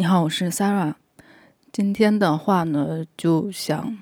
[0.00, 0.94] 你好，我是 Sarah。
[1.70, 3.98] 今天的话呢，就想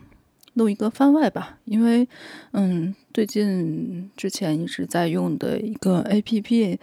[0.54, 2.08] 录一个番外吧，因为
[2.52, 6.78] 嗯，最近之前一直在用的一个 APP，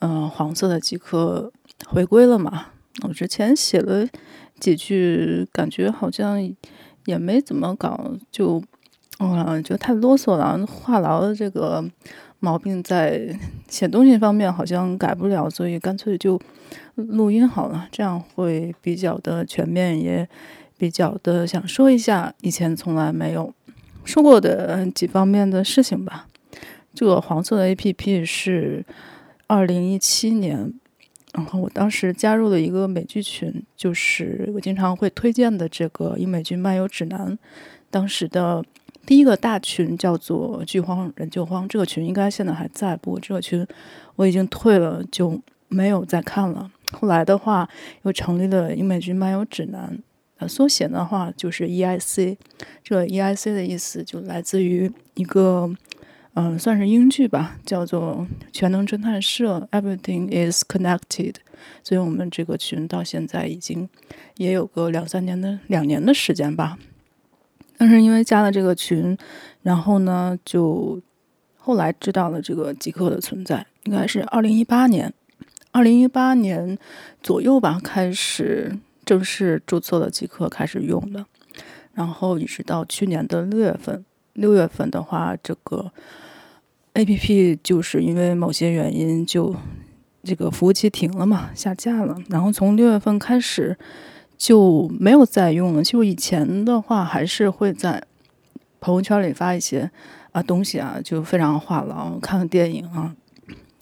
[0.00, 1.50] 嗯、黄色的极客
[1.86, 2.66] 回归了嘛。
[3.08, 4.06] 我之前写了
[4.58, 6.38] 几句，感觉好像
[7.06, 8.62] 也没怎么搞，就
[9.20, 11.82] 嗯、呃，就太啰嗦了，话痨的这个
[12.40, 13.38] 毛病在
[13.68, 16.40] 写东西方面好像改不了，所以干脆就。
[16.94, 20.28] 录音好了，这样会比较的全面，也
[20.76, 23.52] 比较的想说一下以前从来没有
[24.04, 26.28] 说过的几方面的事情吧。
[26.94, 28.84] 这个黄色的 APP 是
[29.46, 30.72] 二零一七年，
[31.32, 37.36] 然后我当时加入了一个美剧群，就是我经常会推荐的这个英美剧漫游指南。
[37.90, 38.62] 当时的
[39.10, 43.66] 第一个大群叫做“剧荒人就荒”，这个群应该现在还在，不过这个群
[44.14, 46.70] 我已经退了，就没有再看了。
[46.92, 47.68] 后来的话，
[48.02, 49.98] 又成立了英美剧漫游指南，
[50.38, 52.36] 呃，缩写的话就是 EIC。
[52.84, 55.68] 这个 EIC 的意思就来自于一个，
[56.34, 61.34] 嗯、算是英剧吧，叫做《全能侦探社》，Everything is connected。
[61.82, 63.88] 所以我们这个群到现在已经
[64.36, 66.78] 也有个两三年的两年的时间吧。
[67.80, 69.16] 但是因为加了这个群，
[69.62, 71.00] 然后呢，就
[71.56, 75.10] 后来知道了这个极客的存在，应该是二零一八年。
[75.70, 76.76] 二零一八年
[77.22, 81.24] 左右吧，开始正式注册了极客，开始用的。
[81.94, 85.90] 然后一直到去年的六月份，六月份的话，这个
[86.92, 89.56] APP 就是因为某些原因就
[90.22, 92.18] 这个服务器停了嘛，下架了。
[92.28, 93.78] 然后从六月份开始
[94.40, 95.84] 就没有再用了。
[95.84, 98.02] 就以前的话，还是会在
[98.80, 99.90] 朋友圈里发一些
[100.32, 103.14] 啊东西啊，就非常话痨，看个电影啊。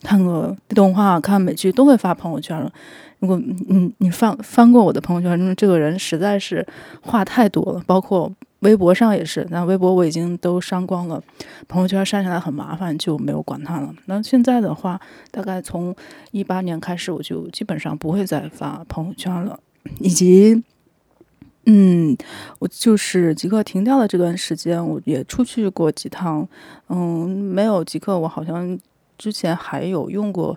[0.03, 2.73] 看个动画、看美剧都会发朋友圈了。
[3.19, 6.67] 如果嗯你翻翻过我的朋友圈，这个人实在是
[7.03, 7.83] 话太多了。
[7.87, 11.23] 包括微博上也是，但微博我已经都删光了，
[11.67, 13.93] 朋友圈删下来很麻烦，就没有管他了。
[14.07, 15.01] 那现在的话，
[15.31, 15.95] 大概从
[16.33, 19.59] 一八年开始，我就基本上不会再发朋友圈了。
[19.99, 20.63] 以及
[21.67, 22.17] 嗯，
[22.59, 26.49] 我就是极客停掉了这段时间，我也出去过几趟。
[26.89, 28.79] 嗯，没有极客，我好像。
[29.19, 30.57] 之前还有用过，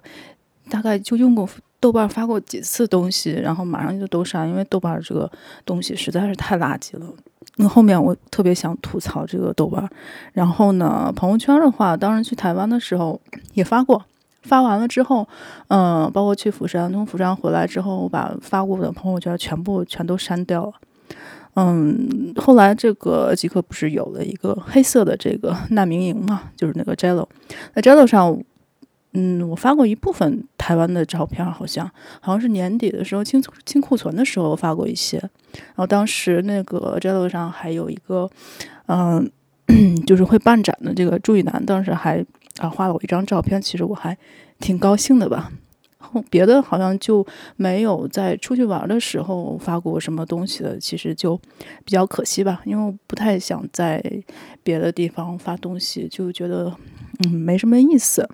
[0.69, 1.49] 大概就用过
[1.79, 5.27] 豆瓣发过几次东西，然后马上就都删，因为豆瓣这个
[5.65, 7.07] 东西实在是太垃圾了。
[7.55, 9.89] 那后面我特别想吐槽这个豆瓣。
[10.31, 13.19] 然后呢，朋友圈的话，当时去台湾的时候
[13.55, 14.05] 也发过，
[14.41, 15.27] 发完了之后，
[15.67, 20.73] 嗯，包括去釜山，从釜山回来之后，我把发过的朋友圈全部全都删掉了。
[21.55, 27.27] 嗯，后来这个极客不是有了一个黑色的这个难民营嘛， 就是那个 Jello，
[27.73, 28.37] 在 Jello 上。
[29.13, 31.85] 嗯，我发过一部分台湾的照片，好像
[32.21, 35.17] 好像是年底的时候清清库存的时候发过一些。
[35.17, 38.29] 然后当时那个 Jello 上还有一个，
[38.85, 39.29] 嗯、
[40.07, 42.25] 就是会办展的这个朱宇南，当时还
[42.57, 44.17] 啊画了我一张照片，其实我还
[44.59, 45.51] 挺高兴的吧。
[45.97, 47.25] 后别的好像就
[47.55, 51.39] 没有在出去玩的时候发过什么东西的，其实就
[51.85, 54.03] 比较可惜吧，因为我不太想在
[54.63, 56.75] 别的地方发东西，就觉得
[57.23, 58.27] 嗯没什么意思。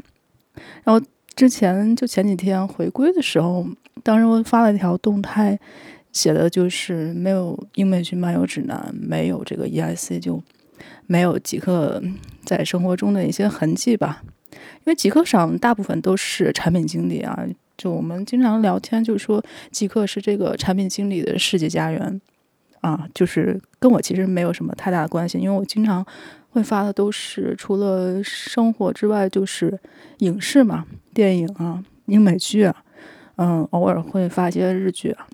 [0.84, 1.06] 然后
[1.36, 3.68] 之前就前几天回归的时候，
[4.02, 5.60] 当时我发了一条动态，
[6.14, 10.42] 写的就是没有英美剧漫游指南，没有这个 EIC，就
[11.06, 12.02] 没有极客
[12.47, 14.24] 在生活中的一些痕迹吧。
[14.52, 17.38] 因为极客上大部分都是产品经理啊，
[17.78, 22.22] 就我们经常聊天，就说极客是这个产品经理的世纪家园
[22.81, 26.03] 啊，就是跟我其实没有什么太大的关系，因为我经常。
[26.50, 29.80] 会发的都是除了生活之外，就是
[30.19, 32.75] 影视嘛，电影啊，英美剧啊，
[33.36, 35.28] 嗯，偶尔会发一些日剧啊，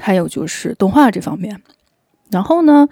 [0.00, 1.60] 还有就是动画这方面。
[2.30, 2.88] 然后呢，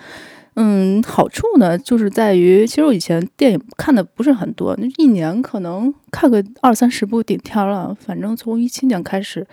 [0.57, 7.95] 嗯，好处呢，就是在于，其实我以前电影看的不是很多，一年可能看个二三十部顶天了。
[8.01, 9.47] 反正从一七年开始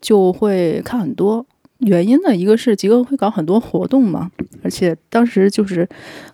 [0.00, 1.46] 就会看很多。
[1.80, 4.30] 原因呢，一个是极客会搞很多活动嘛，
[4.62, 5.86] 而且当时就是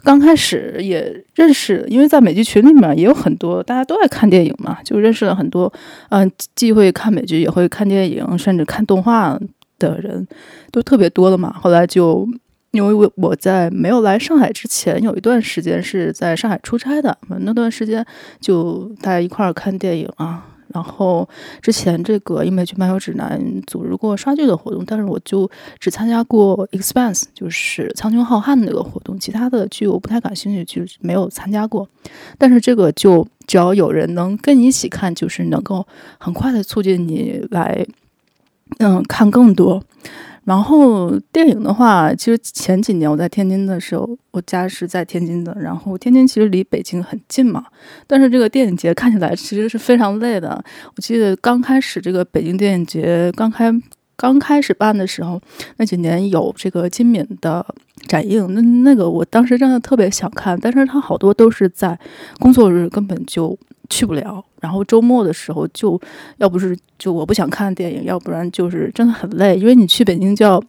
[0.04, 5.72] 刚开始也认识，因为在美剧群里面也有很多大家都爱看电影嘛，就认识了很多，
[6.10, 9.36] 嗯，既会看美剧也会看电影，甚至看动画
[9.80, 10.24] 的人
[10.70, 11.52] 都特别多了嘛。
[11.52, 12.24] 后来就
[12.72, 18.04] 因为我我在没有来上海之前，有一段时间是在上海出差的，那段时间
[18.40, 20.48] 就大家一块儿看电影啊。
[20.72, 21.28] 然后
[21.60, 31.86] 之前这个英美剧漫游指南组织过刷剧的活动，但是我就只参加过《Expanse》，就是《苍穹浩瀚》那个活动，其他的剧我不太感兴趣，就没有参加过。
[32.38, 35.86] 但是这个就只要有人能跟你一起看，就是能够
[36.16, 37.86] 很快的促进你来，
[38.78, 39.84] 嗯，看更多。
[40.44, 47.64] 然后电影的话，其实前几年我在天津的时候，我家是在天津的，然后天津其实离北京很近嘛。
[48.06, 50.62] 但是这个电影节看起来其实是非常累的。
[50.96, 53.72] 我记得刚开始这个北京电影节刚开
[54.16, 55.40] 刚开始办的时候，
[55.76, 57.64] 那几年有这个金敏的
[58.08, 61.98] 展映，那那个我当时真的特别想看，但是他好多都是在
[62.40, 63.56] 工作日根本就
[63.92, 64.42] 去不了。
[64.60, 66.00] 然后周末的时候就，
[66.38, 69.56] 要不是就我不想看电影，要不然就是真的很累。
[69.56, 70.62] 因为你去北京就要，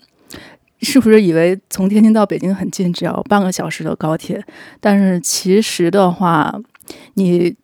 [0.82, 4.44] 是不是以为从天津到北京很近，只要半个小时的高铁？
[4.82, 6.54] 但是其实的话，
[7.14, 7.56] 你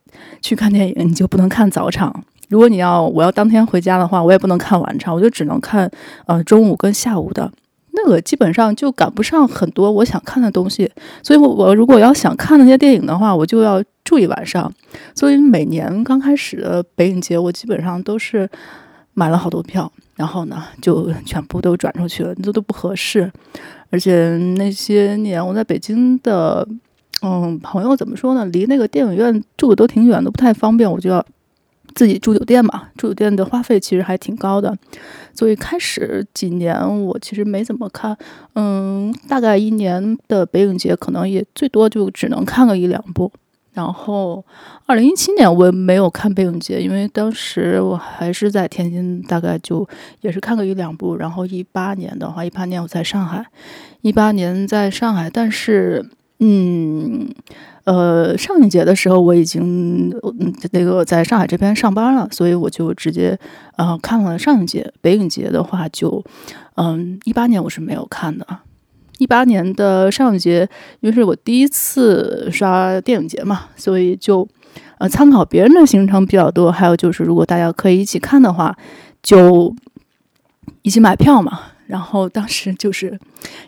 [0.41, 2.23] 去看电影，你就不能看早场。
[2.47, 5.91] 如果你要我要当天回家的话，我也不能看晚场，我就只能看
[6.25, 7.51] 呃中午跟下午的。
[7.91, 10.89] 那个基本上就赶不上很多我想看的东西，
[11.21, 14.71] 所以我我如果要想看那些电影的话，我就要住一晚上。
[15.13, 18.49] 所以每年刚开始的北影节，我基本上都是
[19.13, 23.31] 买了好多票，然后呢就全部都转出去了，这都不合适。
[23.91, 26.67] 而且那些年我在北京的，
[27.21, 28.43] 嗯，朋友怎么说呢？
[28.47, 31.23] 离那个电影院住的都挺远，都不太方便，我就要。
[31.95, 34.77] 自己住酒店嘛，住酒店的花费其实还挺高的，
[35.33, 38.15] 所以开始几年我其实没怎么看，
[38.53, 43.31] 嗯，大概一年的北影节可能也最多就只能看个一两部。
[43.79, 44.43] 然后
[44.85, 49.87] 二零一七年我也没有看北影节，因为当时我还是在天津，大概就
[50.19, 51.15] 也是看个一两部。
[51.15, 53.45] 然后一八年的话，一八年我在上海，
[54.01, 56.05] 一八年在上海，但是
[56.39, 57.29] 嗯。
[57.85, 63.35] 呃，上影节的时候我已经嗯那个在上海这边上班了，所以我就直接
[63.77, 64.93] 呃看了上影节。
[65.01, 66.23] 北影节的话就
[66.75, 68.45] 嗯一八年我是没有看的，
[69.19, 70.67] 一八年的上影节
[71.01, 74.45] 因为是我第一次刷电影节嘛，所以就
[74.97, 76.71] 呃参考别人的行程比较多。
[76.71, 78.75] 还有就是如果大家可以一起看的话，
[79.21, 79.73] 就
[80.81, 81.59] 一起买票嘛。
[81.85, 83.19] 然后当时就是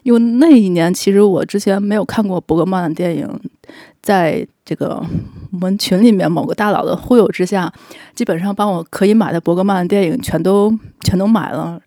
[0.03, 3.30] 因为那一年其实我之前没有看过伯格曼的电影。
[4.01, 5.00] 在这个
[5.51, 7.71] 我们群里面某个大佬的忽悠之下，
[8.15, 11.80] 基本上把我可以买的伯格曼的电影全都全都买了。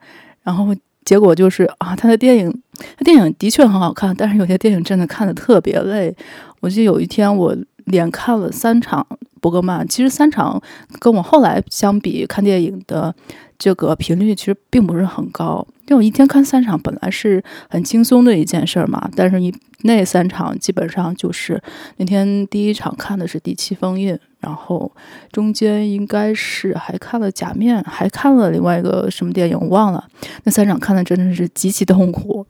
[0.44, 0.72] 然后
[1.04, 2.62] 结果就是啊，他的电影，
[2.96, 6.14] 他电影的确很好看，但是有些电影真的看的特别累。
[6.60, 7.54] 我记得有一天我
[7.84, 9.06] 连看了三场
[9.40, 10.60] 伯格曼，其实三场
[10.98, 13.14] 跟我后来相比看电影的
[13.58, 15.66] 这个频率其实并不是很高。
[15.86, 21.62] 因为我一天看三场本来是很轻松的一件事儿嘛，但是一那三场基本上就是
[21.98, 24.90] 那天第一场看的是《第七封印》，然后
[25.30, 30.02] 中间应该是还看了《假面》，还看了另外一个什么电影我忘了。
[30.44, 32.46] 那三场看的真的是极其痛苦，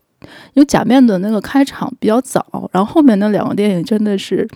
[0.53, 4.47] 因为《假面》的那个开场比较早，然后后面那两个电影真的是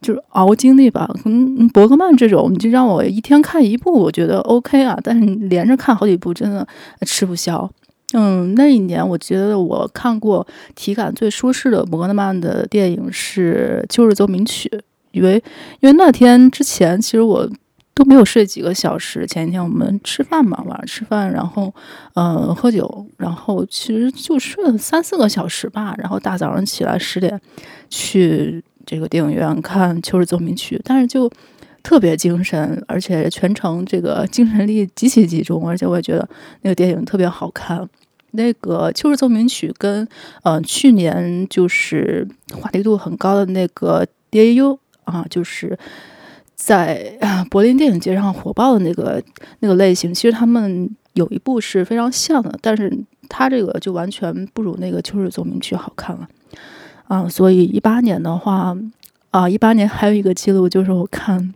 [0.00, 1.08] 就是熬精力吧。
[1.24, 6.66] 嗯，伯格曼这种你就让我一天看一部，我觉得 OK 啊，但是连着看好几部真的
[7.02, 7.70] 吃不消。
[8.14, 14.66] 嗯，那一年我觉得我看过体感最舒适的伯格曼的电影是《秋日奏鸣曲》，
[15.12, 15.34] 因为
[15.80, 17.46] 因为那天之前其实我
[17.92, 19.26] 都没有睡几个小时。
[19.26, 21.74] 前一天我们吃饭嘛，晚上吃饭，然后
[22.14, 25.94] 呃喝酒，然后其实就睡了三四个小时吧。
[25.98, 27.38] 然后大早上起来十点
[27.90, 31.30] 去这个电影院看《秋日奏鸣曲》，但是就。
[31.80, 36.28] 特别精神，而且全程这个精神力极其集中，而且我也觉得
[36.62, 37.88] 那个电影特别好看。
[38.32, 40.06] 那个《秋日奏鸣曲》跟
[40.42, 44.74] 呃去年就是话题度很高的那个《D.A.U》
[45.04, 45.78] 啊，就是
[46.56, 47.16] 在
[47.48, 49.22] 柏林电影节上火爆的那个
[49.60, 52.92] 那个类型，其实他们有一部是非常像的，但是
[53.28, 56.28] 它这个就完全不如那个《秋日奏鸣曲》好看了
[57.08, 57.28] 啊。
[57.28, 58.76] 所以一八年的话
[59.30, 61.52] 啊，一八年还有一个记录就是我看。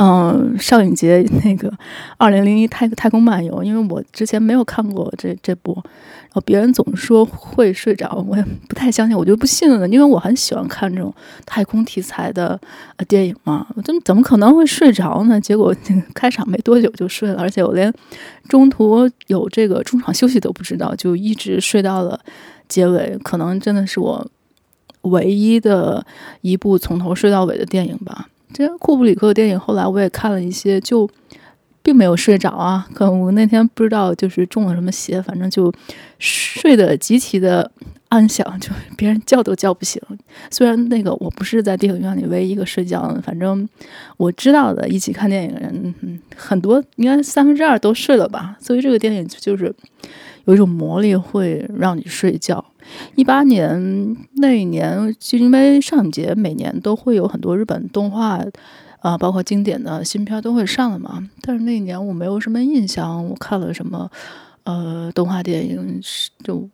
[0.00, 1.68] 嗯，上影节那个
[2.18, 11.12] 二零零一太太空漫游，因为我之前没有看过这这部，然后别人总说会睡着，我也不太相信，我就不信了，因为我很喜欢看这种
[11.44, 12.56] 太空题材的
[12.94, 15.40] 呃电影嘛，我怎么怎么可能会睡着呢？
[15.40, 15.74] 结果
[16.14, 17.92] 开场没多久就睡了，而且我连
[18.48, 22.20] 中途有这个中场休息都不知道，就一直睡到了
[22.68, 24.24] 结尾，可能真的是我
[25.08, 26.04] 唯一的
[26.40, 28.28] 一部从头睡到尾的电影吧。
[28.52, 31.08] 这库布里克的电影，后来我也看了一些，就
[31.82, 32.88] 并没有睡着啊。
[32.94, 35.72] 可能我那天不知道就是中了什么邪，反正就
[36.18, 37.70] 睡得极其的
[38.08, 40.00] 安详，就别人叫都叫不醒。
[40.50, 43.68] 虽然那个我不是在电影院里唯一一个睡觉的，反正
[44.16, 48.56] 我知道的一起看电影的人，嗯，很多应该三分之二都睡了吧。
[48.58, 49.74] 所以这个电影就是
[50.48, 52.64] 有一种魔力，会让你睡觉。
[53.16, 58.40] 一八年那一年，就因为上影节每年都会有很多日本动画，
[59.00, 61.28] 啊、包括经典的新片都会上的嘛。
[61.42, 64.10] 但是那一年我没有什么印象，我看了什么，
[64.64, 66.66] 呃动画电影是就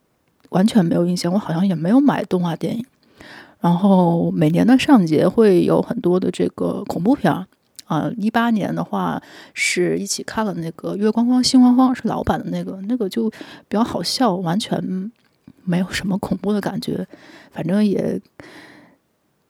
[0.50, 2.84] 完全没有印象，我好像也没有买动画电影。
[3.60, 7.44] 然后每年的上节会有很多的这个恐怖片儿
[7.94, 9.22] 啊，一八年的话
[9.52, 15.12] 是一起看了那个《月光光心慌慌》，是老版的那个，那个就比较好笑，完全
[15.64, 17.06] 没有什么恐怖的感觉，
[17.52, 18.20] 反正也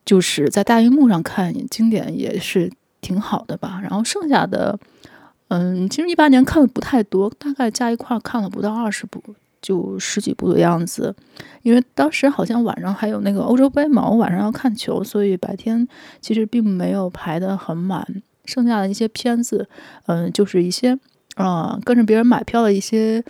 [0.05, 2.71] 就是在大荧幕上看经典也是
[3.01, 3.79] 挺好的吧。
[3.81, 4.77] 然后剩下的。
[5.49, 9.21] 嗯，其实一八年看的不太多，大概加一块看了不到二十部，
[9.61, 11.15] 就十几部的样子。
[11.61, 15.87] 因为当时好像晚上还有那个欧洲杯嘛，我晚上要看球，所以白天
[16.19, 18.23] 其实并没有排得很满。
[18.45, 19.67] 剩下的一些片子，
[20.07, 20.93] 嗯，就是一些
[21.35, 23.23] 啊、呃、跟着别人买票的一些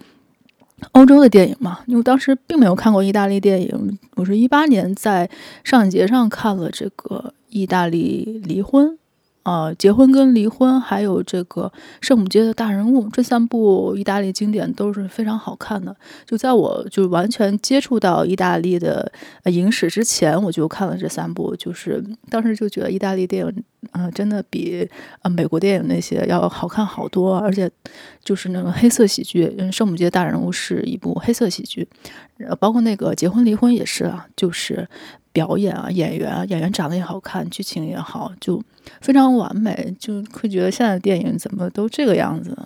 [0.91, 1.79] 欧洲的电影嘛。
[1.87, 5.29] 因为当时并没有看过意大利电影，我是一八年在
[5.63, 8.97] 上影节上看了这个意大利离婚。
[9.45, 11.71] 呃，结婚跟离婚，还有这个
[12.01, 15.95] 圣母街的大人物，这三部意大利经典都是非常好看的。
[16.25, 19.11] 就在我就完全接触到意大利的
[19.45, 24.89] 影史之前，我就看了这三部，就是当时就觉得意大利电影，嗯、呃，真的比
[25.21, 27.69] 呃美国电影那些要好看好多，而且
[28.23, 31.87] 就是那个黑色喜剧，嗯，圣母街大人物是一部黑色喜剧，
[32.39, 34.89] 呃，包括那个结婚离婚也是啊，就是。
[35.35, 38.63] 表演啊，演员啊，演员长得也好看，剧情也好，就
[39.01, 42.57] 非常完美，就会觉得现在的电影怎么都这个样子。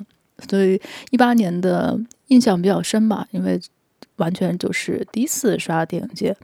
[0.47, 3.59] 所以一八年的印象比较深吧，因为
[4.17, 6.37] 完全就是第一次刷电影节。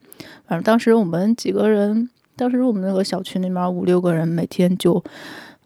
[0.47, 5.03] 反正当时我们几个人，当时我们那个小区里面五六个人，每天就，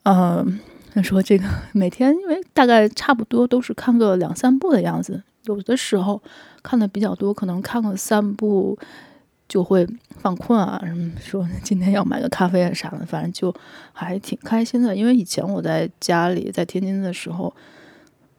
[0.03, 0.59] 嗯、
[0.93, 6.21] 呃，说这个每天因为大概差不多都是看个两三部的样子，有的时候
[6.61, 8.77] 看的比较多，可能看个三部。
[9.49, 9.85] 就会
[10.21, 13.53] 犯困啊，什么说今天要买个咖啡啊啥的，反正就
[13.91, 14.95] 还挺开心的。
[14.95, 17.51] 因为以前我在家里在天津的时候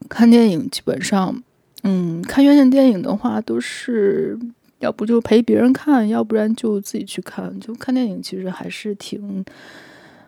[0.09, 1.43] 看电影，基本上，
[1.83, 4.39] 嗯，看院线电影的话，都是
[4.79, 7.59] 要不就陪别人看，要不然就自己去看。
[7.59, 9.45] 就看电影其实还是挺，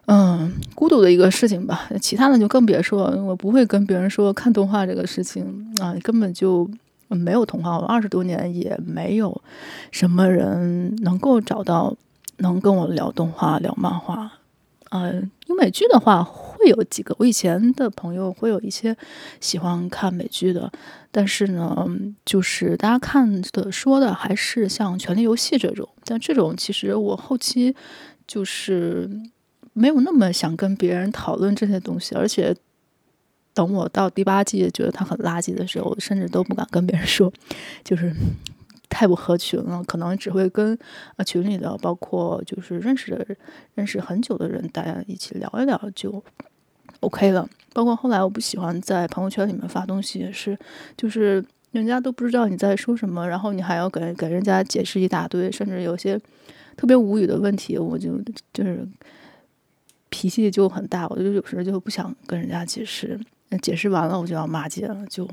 [0.07, 1.89] 嗯，孤独的一个事情吧。
[2.01, 6.69] 其他的就更别说，我不会跟别人说看动画这个事情啊，根本就。
[7.15, 9.43] 没有童话，我二十多年也没有
[9.91, 11.97] 什么人能够找到
[12.39, 14.33] 能跟我聊动画、聊漫画。
[14.91, 18.95] 呃，因为美剧的话会有几个，我以前的朋友会有一些
[19.41, 20.71] 喜欢看美剧的，
[21.11, 21.87] 但是呢，
[22.25, 25.89] 就是大家看的说的还是像《权力游戏》这种。
[26.05, 27.75] 但这种其实我后期
[28.27, 29.09] 就是
[29.73, 32.55] 没有那么想跟别人讨论这些东西，而且。
[33.55, 37.33] 等我到第八季觉得他很垃圾的时候，甚至都不敢跟别人说，
[37.85, 38.15] 就是
[38.89, 39.83] 太不合群了。
[39.85, 40.79] 可能只会跟
[41.17, 43.27] 啊群里的，包括就是认识的、
[43.75, 46.23] 认识很久的人，大家一起聊一聊就
[47.01, 47.49] OK 了。
[47.75, 50.59] 包括后来我不喜欢在朋友圈里面发东西，也是
[50.97, 56.19] 就是人家都不知道你在说什么，然后你还要给给人家解释一大堆，甚至有些
[56.77, 58.19] 特别无语的问题，我就
[58.53, 58.87] 就是
[60.11, 63.19] 脾气就很大，我就有时候就不想跟人家解释。
[63.59, 65.29] 解释完了，我就要骂街了，就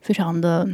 [0.00, 0.68] 非常的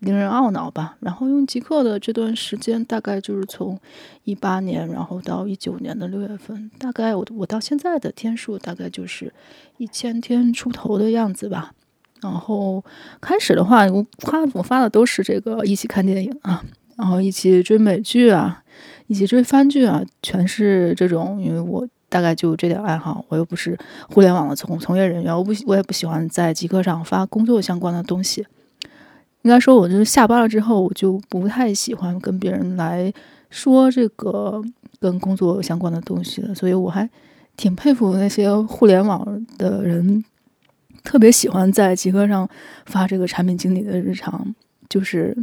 [0.00, 0.96] 令人懊恼吧。
[1.00, 3.78] 然后用极客的这段时间，大概就是从
[4.24, 9.32] 一八年，然后到一九年的六月份，大概我我到现在的天数大概就是
[9.78, 11.72] 一千天出头的样子吧。
[12.20, 12.84] 然后
[13.20, 16.64] 开始的话，我发我发的都是这个一起看电影啊，
[16.96, 18.62] 然后一起追美剧啊，
[19.06, 21.88] 一起追番剧啊，全是这种，因为我。
[22.10, 23.78] 大概就这点爱好，我又不是
[24.12, 28.44] 互联网的从从业人员，我不我也不喜欢在极客上发工作相关的东西。
[29.42, 33.10] 应该说，我就是下班了之后，我就不太喜欢跟别人来
[33.48, 34.60] 说这个
[34.98, 36.54] 跟工作相关的东西了。
[36.54, 37.08] 所以我还
[37.56, 40.22] 挺佩服那些互联网的人，
[41.04, 42.46] 特别喜欢在极客上
[42.86, 44.52] 发这个产品经理的日常，
[44.88, 45.34] 就是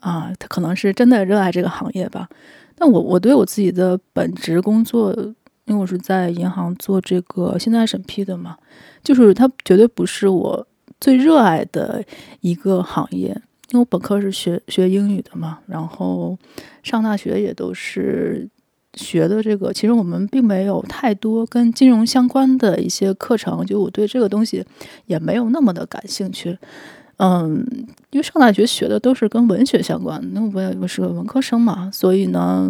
[0.00, 2.28] 啊，他可能是真的热爱这个行业吧。
[2.74, 5.16] 但我我对我自己的本职工作。
[5.64, 8.56] 因为我是在银行做这个信贷审批的嘛，
[9.02, 10.66] 就是它绝对不是我
[11.00, 12.04] 最热爱的
[12.40, 13.40] 一个行业。
[13.70, 16.36] 因为我本科是学学英语的嘛，然后
[16.82, 18.46] 上大学也都是
[18.92, 19.72] 学的这个。
[19.72, 24.62] 其实我们并没有太多跟金融相关的一些课程，就我对这个东西
[25.06, 26.58] 也没有那么的感兴趣。
[27.24, 27.64] 嗯，
[28.10, 32.68] 因为上大学学的都是跟文学相关的，那我也是个文科生嘛，所以呢，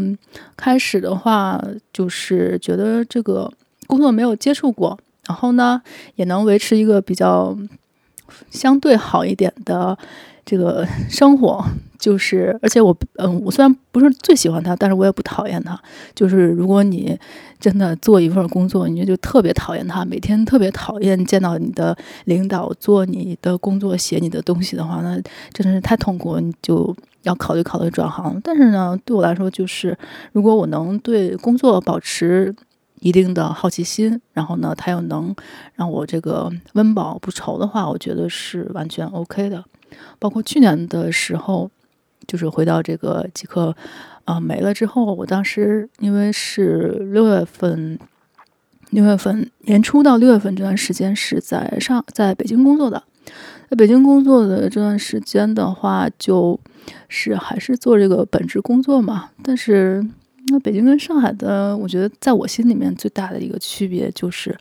[0.54, 1.58] 开始的话
[1.90, 3.50] 就是觉得这个
[3.86, 5.80] 工作没有接触过，然后呢，
[6.16, 7.56] 也能维持一个比较
[8.50, 9.96] 相对好一点的
[10.44, 11.64] 这个 生活
[11.98, 15.80] 就是，而且我嗯，我虽然不是最喜欢他，但是我也不讨厌他。
[16.14, 17.16] 就是如果你
[17.60, 25.14] 真的做一份工作，你就特别讨厌他，每天特别讨厌见到你的领导做你的工作、写你的东西的话，那
[25.52, 28.40] 真的是太痛苦，你就要考虑考虑转行。
[28.42, 29.96] 但是呢，对我来说，就是
[30.32, 32.52] 如果我能对工作保持
[32.98, 35.32] 一定的好奇心，然后呢，他又能
[35.76, 39.64] 让我这个温饱不愁的话，我觉得是完全 OK 的。
[40.18, 41.70] 包括去年的时候，
[42.26, 43.74] 就是回到这个极客
[44.24, 47.98] 啊、没了之后，我当时因为是六月份，
[48.90, 53.02] 六月份年初到六月份这段时间是在上在北京工作的，
[53.68, 56.58] 在北京工作的这段时间的话，就
[57.08, 60.06] 是还是做这个本职工作嘛，但是。
[60.48, 64.56] 那北京跟上海的，我觉得在我心里面最大的一个区别就是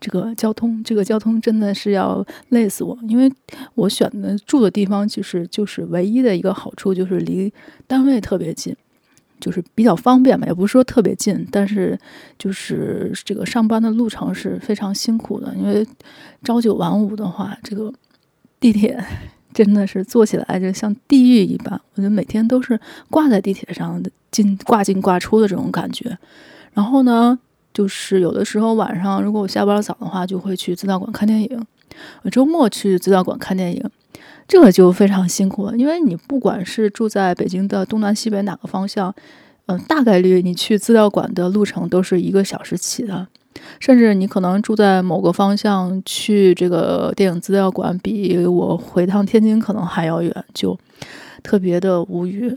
[0.00, 3.30] 这个交通，这个交通真的是要累死我，因为
[3.74, 7.52] 我选的住的地方就是就是唯一的一个好处就是离
[7.86, 8.74] 单位特别近，
[9.40, 11.98] 就是比较方便嘛，也不是说特别近，但是
[12.38, 15.86] 就是这个上班的路程是非常辛苦的，因为
[16.44, 17.92] 朝九晚五的话，这个
[18.60, 19.04] 地铁。
[19.54, 26.18] 真的是坐起来就像地狱一般，我觉得每天都是挂在地铁上的进挂进挂出的这种感觉。
[26.72, 27.38] 然后呢，
[27.72, 31.66] 就是有的时候晚上如果我下班早的话，就会去资料馆看电影。
[32.22, 33.90] 我周末去资料馆看电影，
[34.48, 39.14] 这个就非常辛苦了，因为你不管是住在北京的东南西北哪个方向，
[39.66, 43.28] 嗯，大概率你去资料馆的路程都是一个小时起的。
[43.80, 50.78] 甚至你可能住在某个方向，去这个电影资料馆比我回趟天津可能还要远，就
[51.42, 52.56] 特别的无语。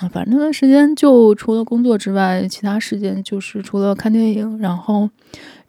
[0.00, 5.08] 啊反正那段时间就除了工作之外，其他时间就是除了看电影，然后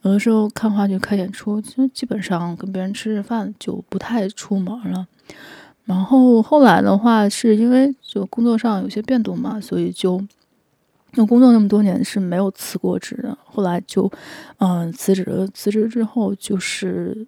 [0.03, 5.05] 有的时候看话剧、看演出，就基本上跟别人吃吃饭，就不太出门了。
[5.85, 10.21] 然后后来的话，是因为就工作上有些变动嘛，所以就。
[11.13, 14.09] 那工作那么多年是没有辞过职的，后来就，
[14.59, 15.45] 嗯，辞职了。
[15.53, 17.27] 辞职之后，就是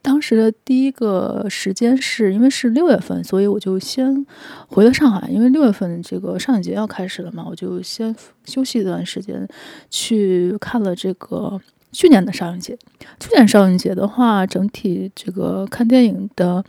[0.00, 4.26] 当时的第一个时间是因为是六月份，所以我就先
[4.66, 5.28] 回了上海。
[5.28, 8.14] 因为六月份这个上影节要开始了嘛，我就先
[8.44, 9.46] 休息一段时间，
[9.88, 11.60] 去看了这个
[11.92, 12.76] 去年的上影节。
[13.20, 16.64] 去年上影节的话，整体这个看电影的。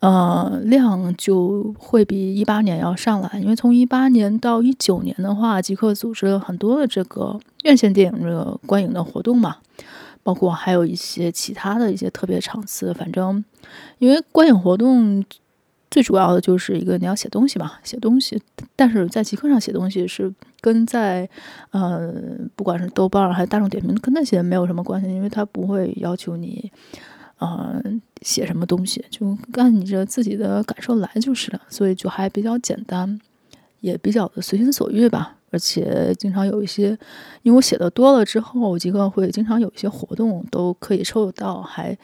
[0.00, 9.58] 呃，量就会比一八年要上来，因为从一八年到一九年的话，极客组织了很多的这个院线电影这个观影的活动嘛，
[10.22, 12.94] 包括还有一些其他的一些特别场次。
[12.94, 13.44] 反正，
[13.98, 15.22] 因为观影活动
[15.90, 18.40] 最主要的就是一个你要写东西嘛，写东西。
[18.74, 20.32] 但是在极客上写东西是
[20.62, 21.28] 跟在
[21.72, 22.10] 呃，
[22.56, 26.72] 不管是豆瓣还是大众点评，跟那些没有什么关系，因为它不会要求你。
[27.40, 27.82] 呃，
[28.20, 33.18] 写什么东西就按你这自己的感受来就是了，所以就还比较简单，
[33.80, 35.36] 也比较的随心所欲吧。
[35.50, 36.90] 而且经常有一些，
[37.42, 41.96] 因为我写的多了之后，极客会经常有一些活动都可以抽得到，还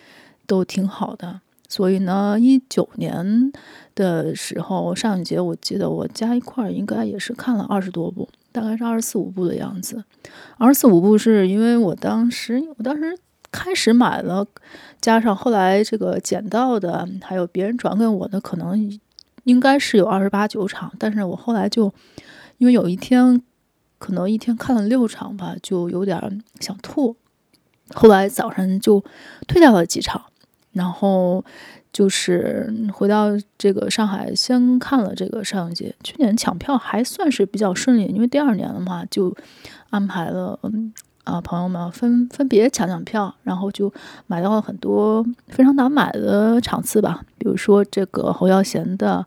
[0.46, 1.42] 都挺好的。
[1.68, 3.52] 所以呢，一九年
[3.94, 10.02] 的时候上一节，我记得我加一块应该也是看了二十多部，大概是二十四五部的样子。
[10.56, 13.18] 二十四五部是因为我当时，我当时。
[13.50, 14.46] 开始买了，
[15.00, 18.98] 加上后来这个捡到的，还有别人转给我的，可能
[19.44, 20.92] 应该是有二十八九场。
[20.98, 21.92] 但是我后来就
[22.58, 23.40] 因为有一天
[23.98, 27.16] 可能一天看了六场吧，就有点想吐。
[27.94, 29.02] 后来早上就
[29.46, 30.20] 退掉了几场，
[30.72, 31.44] 然后
[31.92, 35.94] 就是回到这个上海，先看了这个上影节。
[36.02, 39.34] 去年抢票还算是比较顺利，因为第二年的话就
[39.90, 40.58] 安排了。
[41.26, 43.92] 啊，朋友们分分别抢抢票，然后就
[44.28, 47.24] 买到了很多非常难买的场次吧。
[47.36, 49.26] 比如说这个侯耀贤的，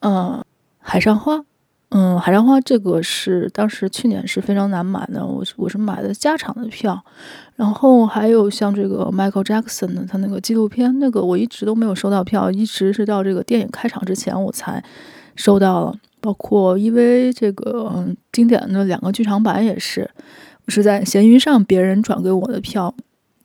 [0.00, 0.44] 嗯、
[0.80, 1.44] 海上花，
[1.90, 7.00] 嗯，海上花这个是当时去年是非常难买的，我是我是买的加场的票。
[7.54, 14.82] 然后还有像这个 Michael Jackson 的他那个纪录片，那个我一直都没有收到票，一直是到这个电影开场之前我才
[15.36, 15.94] 收到了。
[16.22, 20.08] 包括因为这个经典的两个剧场版也是，
[20.68, 22.94] 是在闲鱼上别人转给我的票，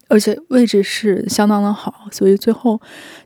[0.08, 2.80] 而且位置是相当的好，所以最后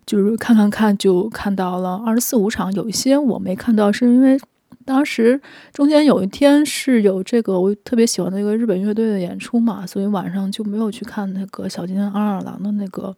[0.06, 4.40] 就是看看看就看到了二十四五场，有一些我没看到，是因为
[4.86, 5.40] 当时
[5.74, 13.14] 中间有一天是有这个我特别喜欢的一个日本乐队的演出嘛，所以晚上就没有去看那个小金二郎的那个，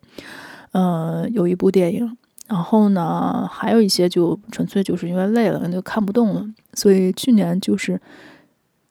[0.71, 2.17] 呃，有一部电影。
[2.47, 6.45] 然后呢，还有一些就纯粹就是因为累了，就看不动了。
[6.73, 7.99] 所以去年就是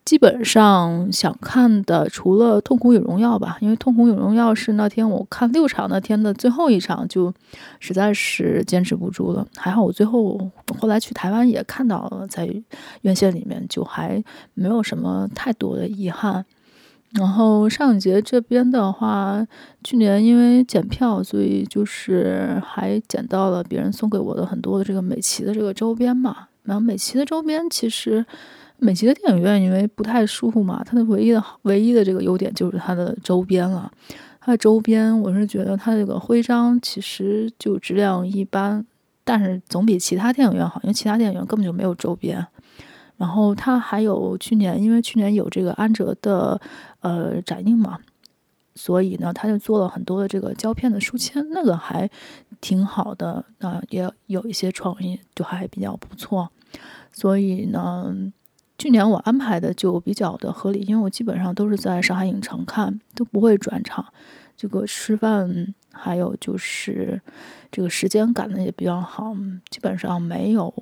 [0.05, 7.33] 基本上想看的除了《痛苦与荣耀》吧，因为《痛苦与荣耀》是那天我看六场那天的最后一场，就
[7.79, 9.47] 实在是坚持不住了。
[9.57, 12.49] 还好我最后后来去台湾也看到了，在
[13.03, 14.23] 院线里面就还
[14.55, 16.45] 没有什么太多的遗憾。
[17.13, 19.47] 然后上影节这边的话，
[19.85, 26.49] 去年因为检票，所以就是还捡到了别人送给我的很多的这个美琪的这个周边嘛。
[26.63, 28.25] 然后美琪的周边其实。
[28.79, 33.89] 美琪的电影院因为不太舒服嘛，它的唯一的唯一的这个优点就是它的周边了。
[34.41, 38.85] 它的周边，我是觉得它这个徽章其实就质量一般，
[39.23, 42.45] 但是总比其他电影院好，因为其他电影院根本就没有周边。
[43.23, 46.61] 然后他还有去年，因为去年有这个安哲的
[47.03, 48.01] 呃展映嘛，
[48.75, 52.11] 所以呢，他就做了很多的这个胶片的书签，那个还
[52.61, 56.51] 挺好的啊，也有一些创意，就还比较不错。
[57.13, 58.33] 所以呢。
[58.79, 64.05] 去年我安排的就比较的合理，因为我基本上都是在上海影城看，都不会转场。
[64.57, 67.23] 这个吃饭还有就是
[67.71, 69.33] 这个时间赶的也比较好，
[69.71, 70.75] 基本上没有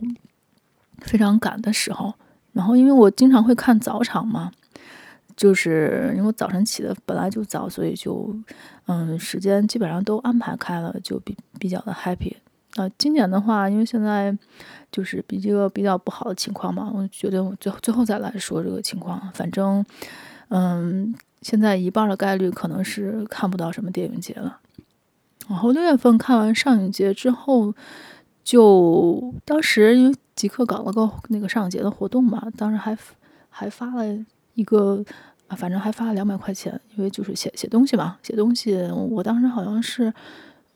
[1.00, 2.14] 非常赶的时候。
[2.52, 4.50] 然后因为我经常会看早场嘛，
[5.36, 8.34] 就是因为我早晨起的本来就早，所以就
[8.86, 12.34] 嗯时间基本上都安排开了，就比比较的 happy。
[12.76, 14.36] 啊、呃，今年的话，因为现在
[14.92, 19.20] 就是比这个比较不好的情况嘛，我觉得我最后最后再来说这个情况。
[19.34, 19.84] 反正，
[20.50, 24.58] 嗯，现在一半的概率可能是看不到什么电影节了。
[25.48, 27.74] 然后六月份看完上影节之后，
[28.44, 32.96] 就当时因为极客搞了个那个上节的活动嘛，当时还
[33.50, 34.04] 还发了
[34.54, 35.04] 一个，
[35.50, 38.74] 反正还发了两百块钱，因为就是写写东西嘛，写东西。
[39.10, 40.10] 我当时好像是。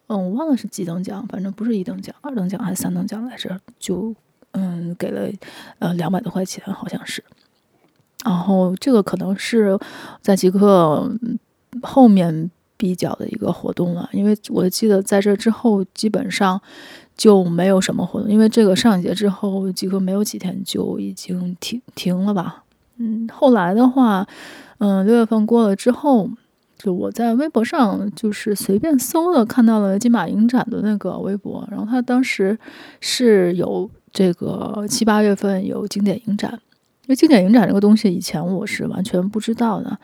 [0.07, 4.15] 嗯，我忘了是几等奖，反正不是一等奖，二等奖还是三等奖来着，就
[4.51, 5.27] 嗯给了
[5.79, 7.25] 呃两百多块钱，好像是。
[8.23, 9.79] 然后这个可能是
[10.21, 11.11] 在极客
[11.83, 16.61] 后面比较的一个活动了，因为我记得在这之后基本上
[17.17, 22.65] 就没有什么活动，因为这个上影节之后，几乎没有几天就已经停停了吧。
[22.97, 24.27] 嗯，后来的话，
[24.79, 26.31] 嗯，六月份过了之后。
[26.77, 32.59] 就我在微博上就是随便搜的，看到了金马影展的那个微博，然后他当时
[33.01, 36.53] 是有这个七八月份有经典影展，
[37.05, 39.99] 因为经典影展这个东西以前我是完全不知道的，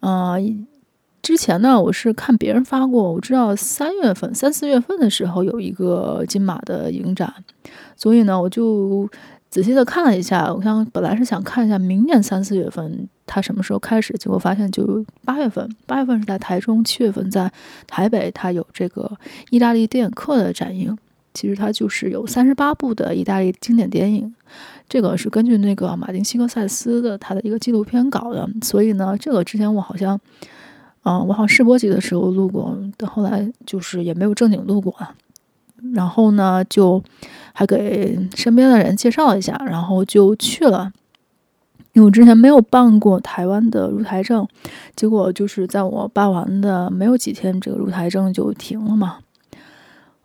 [0.00, 0.66] 嗯、
[1.22, 7.32] 之前呢我是看别人发过，我知道三月份、三四月份的时候有一个金马的影展，
[7.96, 9.08] 所以呢我就
[9.50, 13.08] 仔细的看了一下，我想本来是想看一下明年三四月份。
[13.30, 14.14] 它什么时候开始？
[14.14, 17.52] 结果发现就八月份，八月份是在台中，七月份在
[17.86, 19.10] 台北，它有这个
[19.50, 20.96] 意大利电影课的展映。
[21.34, 24.34] 其实它就是有三十八部的意大利经典电影，
[24.88, 28.48] 这个是根据那个马丁·西克塞斯的他的一个纪录片搞的。
[28.62, 30.18] 所以呢，这个之前我好像，
[31.08, 34.94] 啊、我好像试播集的时候录过，但后来就是也没有正经录过。
[35.94, 37.02] 然后呢，就
[37.52, 40.92] 还给身边的人介绍一下，然后就去了。
[41.94, 44.46] 因为我之前没有办过台湾的入台证，
[44.94, 49.18] 结果就是在我办完的没有几天，这个入台证就停了嘛。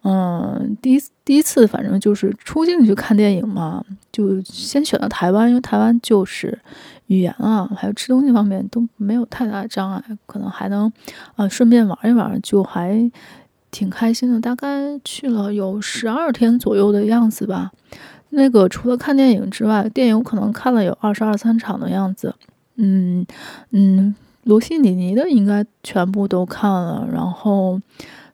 [0.04, 6.60] 嗯，第一第一次反正就是出境去看电影嘛，就先选了台湾，因为台湾就是
[7.08, 10.92] 语言啊，还有吃东西方面都没有太大的障碍，可能还能
[11.36, 13.10] 啊顺便玩一玩，就还
[13.72, 14.42] 挺开心的。
[14.42, 17.72] 大概去了有十二天左右的样子吧。
[18.32, 22.36] 那个除了看电影之外，电影可能看了有二十二三场的样子。
[22.76, 23.26] 嗯
[23.70, 24.13] 嗯，
[24.44, 27.80] 罗西里尼的应该全部都看了，然后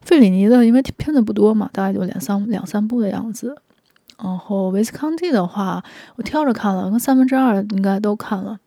[0.02, 3.56] 费里尼的因为片子不多嘛，大概就两三两三部的样子。
[4.22, 5.82] 然后维斯康蒂的话，
[6.16, 8.58] 我挑着看了，跟三分之二应该都看了。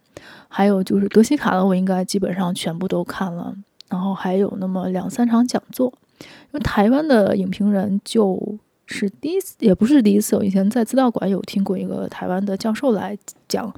[0.48, 3.56] 还有就是德西卡的，我应该基本上全部都看了。
[3.90, 10.36] 然后还有那么两三场讲座，因为台湾的影评人就是第一次，也不是第一次。
[10.36, 13.18] 我以前在资料馆有听过一个台湾的教授来
[13.48, 13.74] 讲，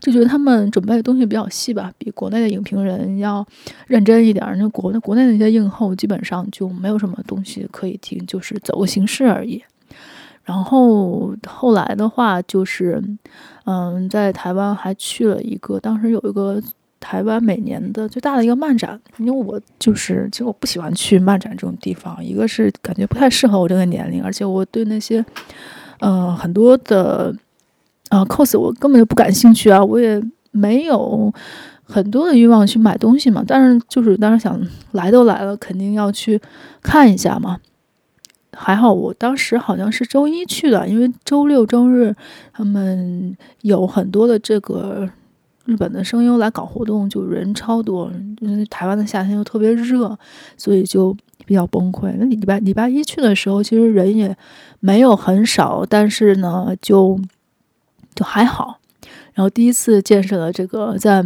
[0.00, 3.46] 就觉得他们准备的东西比较细吧，比国内的影评人要
[3.86, 4.44] 认真一点。
[4.58, 9.62] 那国内国内那些映后基本上就没有什么东西可以听，就是走个形式而已。
[10.44, 13.02] 然后后来的话，就是
[13.64, 16.62] 嗯，在台湾还去了一个，当时有一个。
[17.00, 25.24] 台湾每年的最大的一个漫展，因为我就是其实我不喜欢去漫展这种地方，一个是感觉不太适合我这个年龄，而且我对那些
[26.00, 27.32] 呃很多的
[28.08, 31.32] 啊、cos 我根本就不感兴趣啊，我也没有
[31.84, 33.44] 很多的欲望去买东西嘛。
[33.46, 36.40] 但是就是当时想来都来了，肯定要去
[36.82, 37.58] 看一下嘛。
[38.52, 42.12] 还好我当时好像是周一去的，因为周六周日
[42.52, 45.08] 他们有很多的这个。
[45.68, 48.10] 日本的声优来搞活动，就人超多。
[48.40, 50.18] 因为台湾的夏天又特别热，
[50.56, 52.10] 所以就比较崩溃。
[52.16, 54.34] 那礼拜礼拜一去的时候，其实人也
[54.80, 57.20] 没有很少，但是呢，就
[58.14, 58.80] 就还好。
[59.34, 61.22] 然后第一次见识了这个在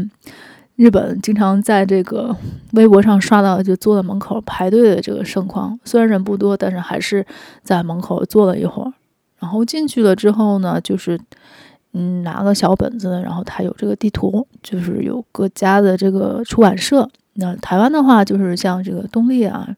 [0.74, 2.36] 日本经常在这个
[2.72, 5.78] 微博上刷到，就坐在门口排队的这个盛况。
[5.84, 7.24] 虽然人不多，但是还是
[7.62, 8.92] 在门口坐了一会儿。
[9.38, 11.20] 然后进去了之后呢，就是。
[11.94, 17.08] 嗯，拿个小本子，然后它有这个地图，就是有各家的这个出版社。
[17.34, 19.68] 那台湾的话，就是像这个东立啊，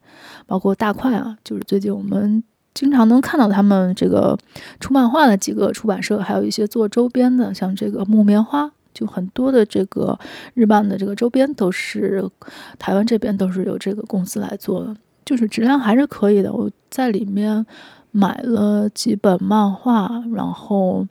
[0.46, 4.38] 包括大块啊，就是最近我们经常能看到他们这个
[4.78, 10.16] 出漫画的几个出版社，还有一些做周边的，像这个木棉花，就很多的这个
[10.54, 12.28] 日漫的这个周边都是
[12.78, 16.52] 台湾这边都是由这个公司来做的，就是质量还是可以的。
[16.52, 17.66] 我在里面
[18.12, 21.04] 买了几本漫画，然后。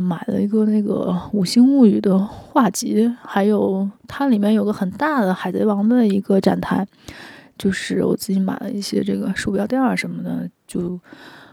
[0.00, 6.86] 买了一个那个《五星物语》的画集，还有它里面有个很大的《海贼王》的一个展台，
[7.58, 10.98] 就是我自己买了一些这个鼠标垫儿什么的，就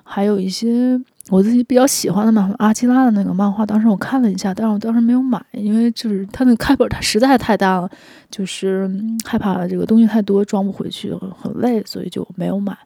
[0.03, 0.99] 还有一些
[1.29, 7.89] 我自己比较喜欢的漫画，阿基拉的那个漫画，当时我看了一下，但是我当时没有买，因为就是它那个开本它实在太大了，
[8.29, 8.89] 就是
[9.23, 12.77] 害怕这个东西太多装不回去，很累，所以就没有买。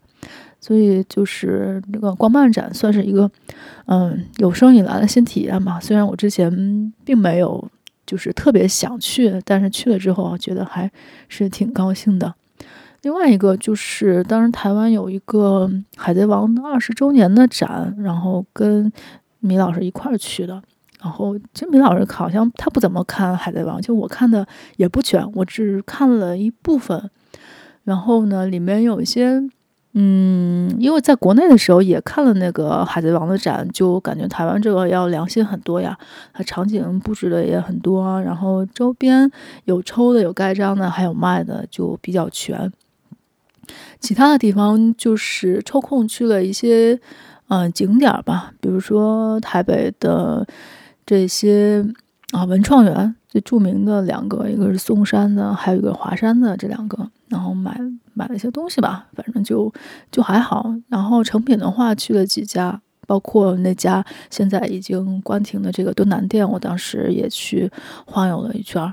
[0.65, 3.29] 所以就是那个光漫展算是一个，
[3.85, 5.79] 嗯，有生以来的新体验吧。
[5.79, 7.63] 虽然我之前并没有
[8.03, 10.89] 就是特别想去，但是去了之后觉得还
[11.29, 12.33] 是挺高兴的。
[13.03, 18.91] 另外一个就是当时台湾有一个《海贼王》二十周年的展，然后跟
[19.41, 20.59] 米老师一块儿去的。
[20.99, 24.47] 然后其实米老师好像他不怎么看《海贼王》，就我看的
[24.77, 27.11] 也不全，我只看了一部分。
[27.83, 29.47] 然后呢，里面有一些。
[29.97, 35.97] 嗯，因为在国内的时候也看了那个《海贼王》的展，就感觉台湾这个要良心很多呀，
[36.33, 39.31] 它场景布置的也很多，然后周边
[39.63, 42.69] 有抽的、有盖章的，还有卖的，就比较全。
[44.01, 46.99] 其他的地方就是抽空去了一些
[47.47, 50.45] 嗯、景点吧，比如说台北的
[51.05, 51.85] 这些
[52.33, 57.79] 啊文创园，最著名的两个，一个是松山的，还有一个华山的，这两个，然后买。
[58.15, 59.71] 买了一些东西吧，反正就
[60.11, 60.73] 就还好。
[60.87, 67.71] 然后成品的话去了几家，包括那家现在已经关停的这个敦南店，我当时也去
[68.07, 68.91] 晃悠了一圈。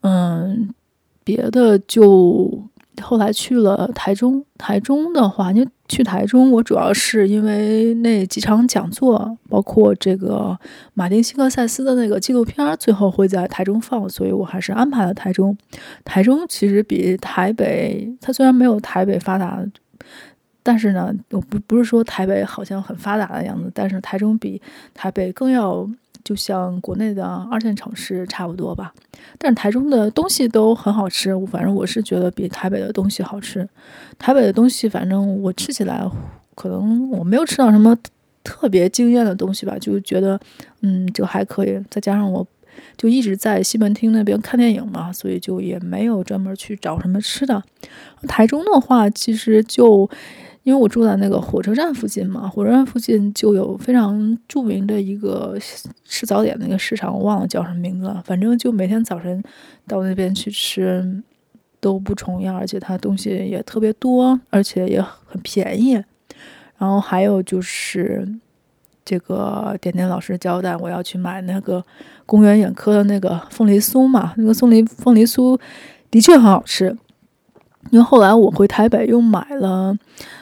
[0.00, 0.74] 嗯，
[1.22, 2.64] 别的就。
[3.00, 10.58] 后来去了台中，台中的话，因为去台中，我主要是因为那几场讲座，包括这个
[10.94, 15.56] 马丁·西克塞斯的那个纪录片，最后会在台中放，所以我还是安排了台中。
[16.04, 19.60] 台中其实比台北，它虽然没有台北发达，
[20.62, 24.60] 但是呢，我不不是说台北好像很发达的样子，但是台中比
[24.94, 25.88] 台北更要。
[26.24, 28.92] 就像国内的二线城市差不多吧，
[29.38, 33.68] 但是台中的东西都很好吃，反正我是觉得比台北的东西好吃。
[34.18, 36.04] 台北的东西，反正我吃起来
[36.54, 37.96] 可能我没有吃到什么
[38.44, 40.38] 特别惊艳的东西吧，就觉得
[40.82, 41.80] 嗯就还可以。
[41.90, 42.46] 再加上我
[42.96, 47.62] 就一直在西门町那边看电影嘛，所以就也没有专门去找什么吃的。
[48.28, 50.08] 台中的话，其实就。
[50.62, 55.56] 因为我住在那个火车站附近嘛，火车站附近就有非常著名的一个
[56.04, 58.22] 吃早点那个市场，我忘了叫什么名字了。
[58.26, 59.42] 反正就每天早晨
[59.86, 61.22] 到那边去吃
[61.80, 65.92] 都不重样，而且它东西也特别多，而且也很便宜。
[66.76, 68.28] 然后还有就是
[69.02, 71.82] 这个点点老师交代我要去买那个
[72.26, 75.58] 公园眼科的那个凤梨酥嘛，那个凤梨凤梨酥
[76.10, 76.94] 的确很好吃。
[77.90, 79.96] 因为后来我回台北又买了。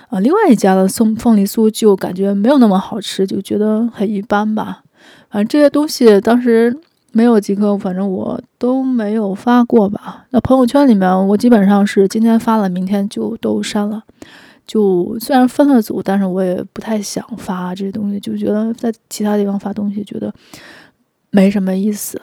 [0.08, 4.82] 啊，另外一家的松凤梨酥就感觉没有那么好吃，就觉得很一般吧。
[5.30, 6.74] 反正这些东西当时
[7.12, 10.24] 没有几个，反正我都没有发过吧。
[10.30, 14.02] 那朋友圈里面，我基本上是今天发了，明天就都删了。
[14.66, 20.32] 就虽然分了组，但是我也不太想发这些东西，就觉得在其他地方发东西觉得
[21.30, 22.18] 没什么意思。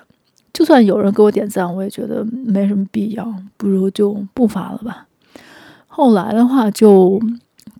[0.51, 5.05] 就算有人给我点赞，我也觉得没什么必要，不如就不发了吧。
[5.85, 7.21] 后来的话就。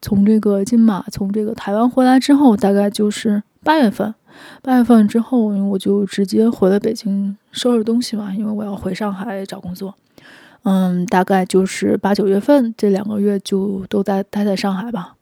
[0.01, 4.13] 从这个金马从这个台湾回来之后，大概就是八月份。
[4.61, 9.95] 八月份之后，我就直接回了北京收拾东西嘛，因为我要回上海找工作。
[10.63, 15.15] 嗯，大概就是八九月份这两个月就都待待在上海吧，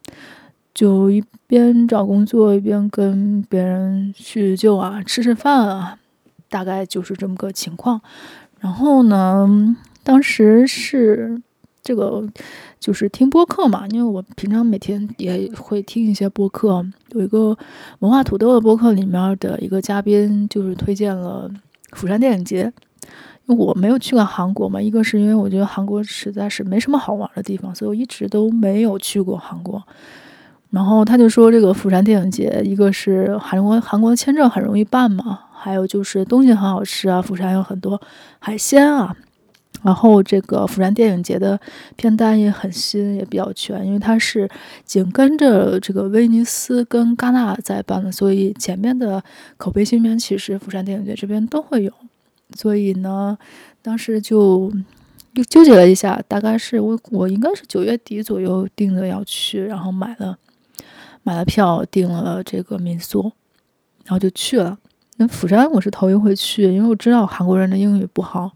[0.73, 5.99] 就一边找工作一边跟别人叙旧啊，吃吃饭啊，
[6.49, 8.01] 大概就是这么个情况。
[8.59, 11.41] 然后呢，当时是。
[11.83, 12.23] 这个
[12.79, 16.85] 就是听播客嘛，因为我平常每天也会听一些播客。
[17.09, 17.55] 有一个
[17.99, 21.51] 文化土豆的播客里面的一个嘉宾，就是推荐了
[21.91, 22.71] 釜山电影节。
[23.45, 29.83] 因为我没有去过韩国嘛，一个是因为我觉得韩国实在是没什么好玩的地方，所以我一直都没有去过韩国。
[30.69, 38.01] 然后他就说，这个釜山电影节，一个是韩国韩国签证很容易办嘛，还有就是东西很好吃啊，釜山有很多
[38.39, 39.13] 海鲜啊。
[39.83, 41.59] 然后这个釜山电影节的
[41.95, 44.49] 片单也很新，也比较全，因为它是
[44.85, 49.23] 紧跟着这个威尼斯跟戛纳在办的，所以前面的
[49.57, 51.91] 口碑新片其实釜山电影节这边都会有。
[52.55, 53.37] 所以呢，
[53.81, 54.71] 当时就
[55.33, 60.37] 又纠结了一下，大概是我我应该是九月底左右定的要去，然后买了
[61.23, 63.31] 买了票，订了这个民宿，
[64.05, 64.77] 然后就去了。
[65.17, 68.51] 那釜山我是头一回去，因为我知道韩国人的英语不好，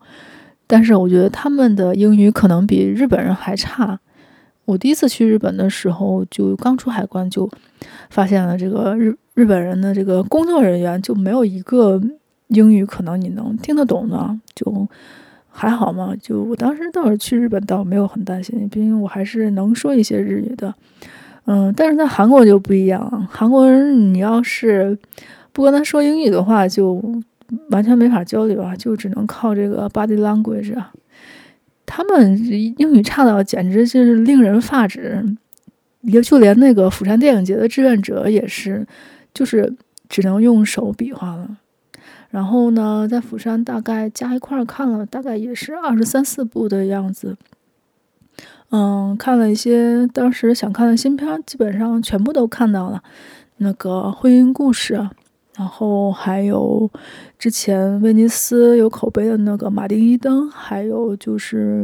[0.67, 3.99] 但是我觉得他们的英语可能比日本人还差。
[4.65, 7.49] 我第一次去日本的时候，就刚出海关就
[8.09, 11.99] 发现了这个日日本人的这个工作人员就没有一个。
[12.51, 14.87] 英语可能你能听得懂的，就
[15.49, 16.15] 还好嘛。
[16.15, 20.73] 就我当时倒是去日本，倒没有很担心，毕竟我还是能说一些日语的。
[21.43, 24.97] 嗯，但是在韩国就不一样，韩国人你要是
[25.51, 27.03] 不跟他说英语的话，就
[27.69, 30.91] 完全没法交流啊，就只能靠这个 body language 啊。
[31.85, 32.37] 他们
[32.77, 35.23] 英语差到简直就是令人发指，
[36.01, 38.85] 也就连那个釜山电影节的志愿者也是，
[39.33, 39.73] 就是
[40.09, 41.57] 只能用手比划了。
[42.29, 47.37] 然后呢，在釜山大概加一块看了，大概也是二十三四部的样子。
[48.69, 53.01] 嗯，看了一些当时想看的新片，基本上全部都看到了。
[53.59, 54.95] 那个《婚姻故事》，
[55.57, 56.89] 然后还有
[57.39, 61.83] 之前威尼斯有口碑的那个《马丁·伊登》，还有就是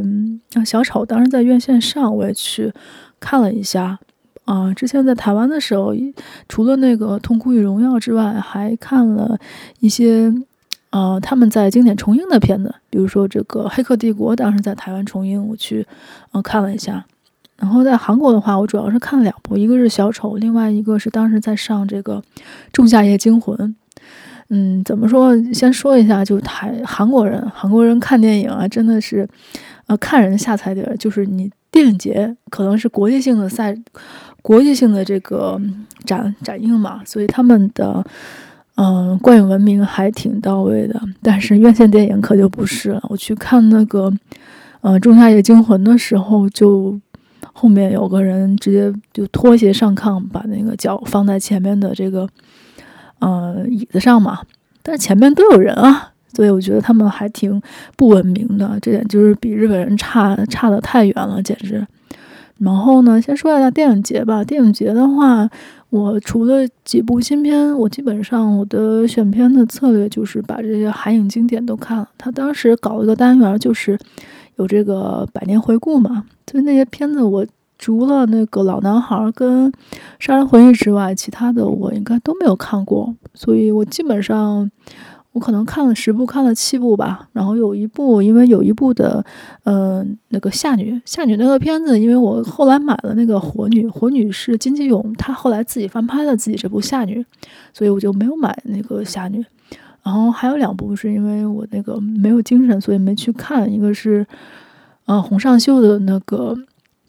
[0.64, 2.72] 《小丑》，当时在院线上我也去
[3.18, 3.98] 看了一下。
[4.44, 5.94] 啊，之前在台湾的时候，
[6.50, 9.38] 除了那个《痛苦与荣耀》之外，还看了
[9.80, 10.30] 一些，
[10.90, 15.86] 呃，他们在经典重映的片子，比如说这个《黑客帝国》，当时在台湾重映，我去，
[16.32, 17.06] 呃，看了一下。
[17.56, 22.16] 然后在韩国的话，我主要是看了两部，一个是《小丑》，另外一个是当时在上这个
[22.72, 23.56] 《仲夏夜惊魂》。
[24.50, 25.34] 嗯，怎么说？
[25.54, 29.26] 先说一下，就台韩国人，韩国人看电影啊，真的是，
[29.86, 33.76] 呃，看人下菜碟儿，就是你电影节可能是国际性的赛。
[34.42, 35.58] 国际性的这个
[36.04, 38.04] 展展映嘛，所以他们的
[38.74, 41.00] 嗯观影文明还挺到位的。
[41.22, 43.02] 但是院线电影可就不是了。
[43.08, 44.12] 我去看那个
[44.82, 47.00] 呃《仲夏夜惊魂》的时候，就
[47.54, 52.28] 后面有个人直接就脱鞋上炕，把那个脚放在前面的这个
[53.20, 54.40] 呃椅子上嘛。
[54.82, 57.62] 但前面都有人啊，所以我觉得他们还挺
[57.96, 58.76] 不文明的。
[58.82, 61.86] 这点就是比日本人差差得太远了，简直。
[62.58, 64.44] 然后呢，先说一下电影节吧。
[64.44, 65.48] 电影节的话，
[65.90, 72.08] 我除了几部新片，我基本上我的选片的策略就是把这些韩影经典都看了。
[72.18, 73.98] 他当时搞一个单元，就是
[74.56, 76.24] 有这个百年回顾嘛。
[76.50, 77.46] 所以那些片子，我
[77.78, 79.72] 除了那个老男孩跟
[80.18, 83.14] 杀人回忆之外，其他的我应该都没有看过。
[83.34, 84.70] 所以我基本上。
[85.34, 87.28] 我可能看了十部，看了七部吧。
[87.32, 89.26] 然后有一部，因为有一部的，
[89.64, 97.26] 嗯、那个夏女，夏女那个片子，因为我后来买了那个火女，火女是金基勇，他后来自己翻拍了自己这部夏女，
[97.72, 99.44] 所以我就没有买那个夏女。
[100.04, 103.72] 然后还有两部是因为我那个没有精神，所以没去看。
[103.72, 104.26] 一个是，
[105.06, 106.54] 呃，洪尚秀的那个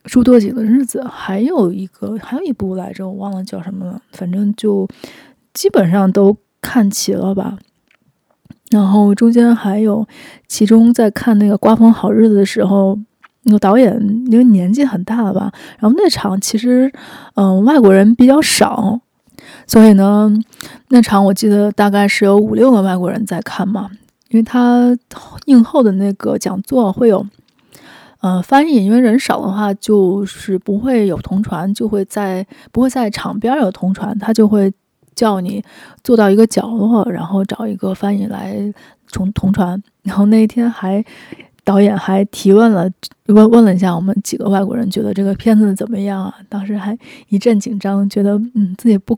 [0.06, 4.02] 朱多景的日子，还有一个还有一部来着，我忘了叫什么了。
[4.14, 4.88] 反正就
[5.54, 7.58] 基本上都看齐了吧。
[8.72, 10.08] 然后中间还有，
[10.48, 12.98] 其中在看那个《刮风好日子》的时候，
[13.44, 13.94] 那个导演
[14.32, 16.92] 因为年纪很大了吧，然后那场其实，
[17.36, 19.02] 嗯、外国人比较少，
[19.68, 20.32] 所以呢，
[20.90, 23.90] 那场我记得大概是有五六个外国人在看嘛，
[24.30, 24.98] 因为他
[25.46, 27.26] 映后的那个讲座会有，
[28.22, 34.74] 呃，翻译，因为人少的话就是不会有同传，就会在不会在场边有同传，他就会。
[35.16, 35.64] 叫你
[36.04, 38.58] 坐到一个角落，然后找一个翻译来
[39.14, 39.82] 同同传。
[40.04, 41.02] 然后那一天还
[41.66, 42.90] 导演还提问了，
[43.26, 46.34] 问问了一下我们几个外国人，觉得这个片子怎么样啊？
[46.48, 46.98] 当时还
[47.28, 49.18] 一阵紧张，觉得嗯自己不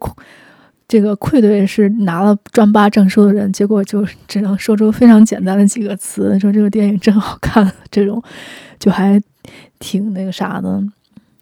[0.87, 8.23] 这个愧对是拿了专八证书的人，结果就只能说出非常简单的几个词，说这个电影真好看，这种
[8.79, 9.21] 就还
[9.77, 10.81] 挺那个啥的。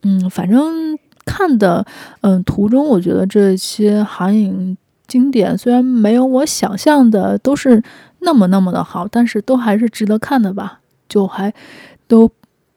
[0.02, 0.98] 嗯，反正。
[1.28, 1.84] 看的，
[2.22, 4.78] 嗯，途中我觉得这些韩影
[5.08, 7.82] 经典虽然没有我想象的都是
[8.20, 11.54] 那么那么的好，但是都还是值得看的吧，就还
[12.08, 12.30] 都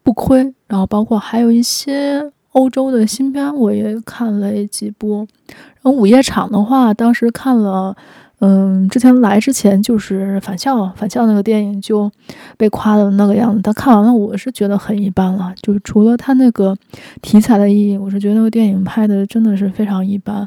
[0.02, 0.54] 不亏。
[0.66, 5.26] 然后包括还有一些欧洲的新片，我也看了几部。
[5.46, 7.96] 然后午夜场的话，当时看了，
[8.40, 12.10] 嗯，之前来之前就是《返校》，《返校》那个电影就
[12.56, 13.60] 被夸的那个样子。
[13.62, 15.54] 但看完了，我是觉得很一般了。
[15.62, 16.76] 就是除了它那个
[17.22, 20.46] 题材的意义，我是觉得那个电影拍的真的是非常一般。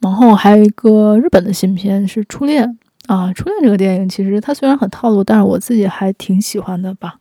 [0.00, 2.68] 然后还有一个日本的新片是《初恋》
[3.06, 7.16] 啊，《初恋》这个电影其实它虽然很套路，但是我自己还挺喜欢的吧。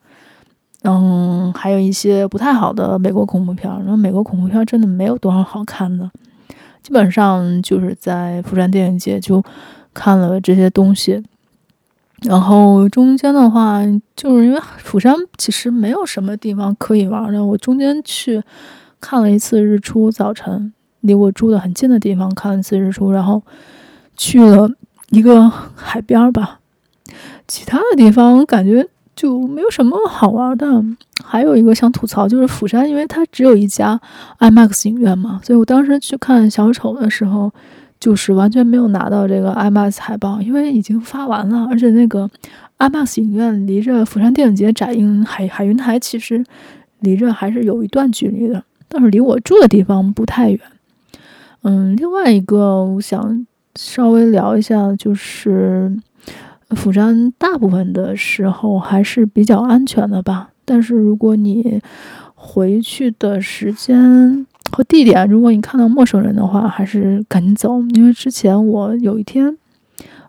[0.84, 6.09] 嗯，还有一些不太好的美国恐怖片，然后美国恐怖片真的没有多少好看的。
[6.81, 9.41] 基本上就是在釜山电影节就
[9.93, 11.23] 看了这些东西，
[12.23, 13.81] 然后中间的话，
[14.15, 17.45] 就是因为釜山其实没有什么地方可以玩的。
[17.45, 18.43] 我中间去
[18.99, 23.41] 看了一次日出，早晨离我住的很近的地方看了一次日出，然后
[24.17, 24.69] 去了
[25.14, 26.59] 一个海边吧，
[27.47, 30.84] 其他的地方感觉就没有什么好玩的。
[31.24, 33.99] 还有一个想吐槽，就是釜山，因为它只有一家
[34.39, 37.51] IMAX 影院嘛，所以我当时去看小丑的时候，
[37.99, 42.28] 就是完全没有拿到这个 IMAX 海报，因为已经发完了，而且那个
[42.80, 46.43] IMAX 影院离着釜山电影节展映海海云台其实
[47.01, 50.59] 离着还是有一段距离的，但是离我住的地方不太远。
[51.61, 53.45] 嗯，另外一个我想
[53.76, 55.91] 稍微聊一下，就是
[56.69, 60.49] 釜山大部分的时候还是比较安全的吧。
[60.65, 61.82] 但是如果你
[62.36, 67.82] 回去的时间和地点，如果你看到陌生人的话，还是赶紧走。
[67.95, 69.57] 因为之前我有一天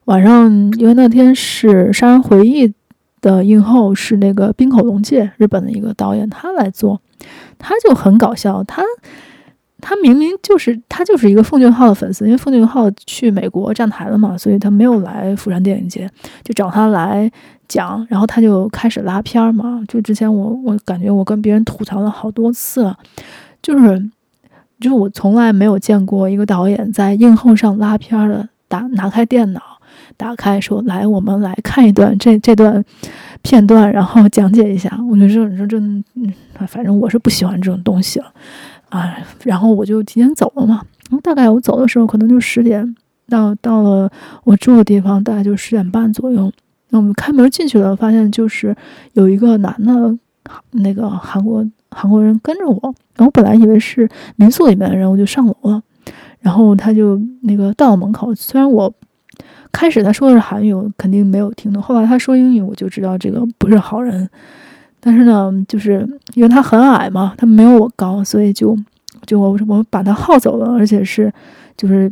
[0.06, 2.68] 晚上，因为那天是《杀人回忆》
[3.20, 7.00] 的映后，是那个滨口龙介，日本的一个导演，他来做，
[7.58, 8.82] 他就很搞笑，他。
[9.86, 16.08] 他明明就是他就是一个奉俊昊的粉丝，因为奉俊昊去美国站台了嘛，所以他没有来釜山电影节，
[16.42, 17.30] 就找他来
[17.68, 19.84] 讲，然后他就开始拉片儿嘛。
[19.86, 22.90] 就之前我我感觉我跟别人吐槽了好多次，
[23.60, 24.02] 就是
[24.80, 29.60] 就是我从来没有见过一个导演在映后上拉片儿的，打拿开电脑，
[30.16, 32.82] 打开说来我们来看一段这这段
[33.42, 34.98] 片段，然后讲解一下。
[35.10, 36.32] 我觉得这种这嗯，
[36.66, 38.32] 反正我是不喜欢这种东西了。
[38.94, 40.82] 啊，然后我就提前走了嘛。
[41.10, 42.94] 然后大概我走的时候，可能就十点，
[43.28, 44.08] 到到了
[44.44, 46.52] 我住的地方，大概就十点半左右。
[46.90, 48.74] 那我们开门进去了，发现就是
[49.14, 50.16] 有一个男的，
[50.70, 52.94] 那个韩国韩国人跟着我。
[53.16, 55.82] 然后本来以为是民宿里面的人，我就上楼了。
[56.38, 58.92] 然后他就那个到门口，虽然我
[59.72, 61.82] 开始他说的是韩语，我肯定没有听懂。
[61.82, 64.30] 后来他说英语，我就知道这个不是好人。
[65.06, 68.74] 但是呢，就是因为他很矮嘛，他没有我高，所以就
[69.26, 71.30] 就我我把他耗走了，而且是
[71.76, 72.10] 就是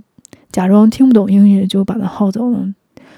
[0.50, 2.68] 假装听不懂英语就把他耗走了，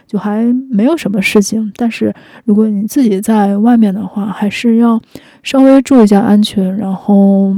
[0.07, 1.73] 就还没有什么事情。
[1.75, 2.15] 但是
[2.45, 5.03] 如果你自己在外面的话，还是要
[5.43, 6.77] 稍微注意一下安全。
[6.77, 7.53] 然后，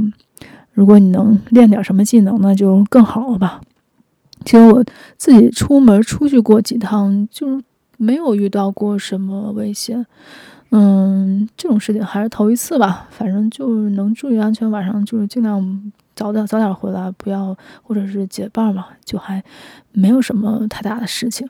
[0.73, 3.61] 如果你能练点什么技能，那就更好了吧。
[4.43, 4.83] 其实我
[5.17, 7.63] 自己出门出去过几趟，就是
[7.97, 10.03] 没有遇到过什么危险。
[10.71, 13.07] 嗯，这种事情还是头一次吧。
[13.09, 19.43] 反正就能注意安全，晚上就是尽量早点早点回来，不要或者是结伴嘛，就还
[19.91, 21.47] 没有什么太大的事情。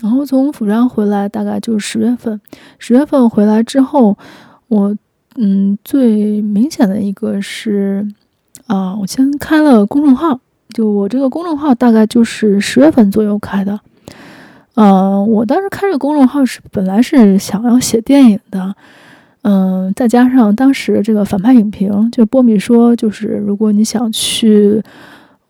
[0.00, 2.40] 然后从釜山回来，大概就是十月份。
[2.78, 4.16] 十月份回来之后，
[4.68, 4.96] 我
[5.36, 8.06] 嗯，最明显的一个是
[8.66, 10.38] 啊，我先开了公众号，
[10.70, 13.80] 就我这个公众号大概就是十月份左右开的。
[14.74, 18.74] 呃，我当时开这个公众号是本来是想要写电影的，
[19.42, 24.82] 嗯、再加上当时这个反派影评，就波米说，就是如果你想去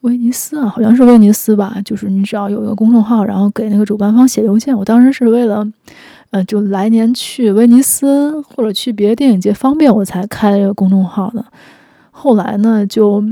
[0.02, 4.76] 威尼斯啊，好像是威尼斯吧，就是你只要有一个公众号，然后给那个主办方写邮件。
[4.76, 5.66] 我当时是为了，
[6.28, 11.42] 呃，就来年去威尼斯或者去别的电影节方便，我才开这个公众号的。
[12.10, 13.24] 后来呢，就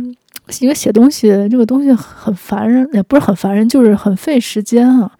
[0.60, 5.12] 因为写东西这个东西很烦人，也不是很烦人，就是很费时间啊。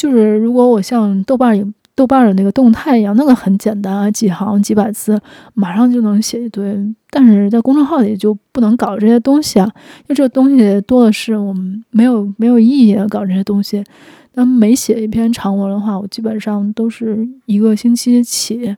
[0.00, 5.20] 就是如果我像豆瓣有豆瓣的那个动态一样，那个很简单啊，几行几百字，
[5.52, 6.74] 马上就能写一堆。
[7.10, 13.84] 但是在公众号里就不能搞这些东西啊，因为这个东西多的是，我们没有没有意义的搞这些东西。
[14.32, 18.74] 那每写一篇长文的话，我基本上都是一个星期起。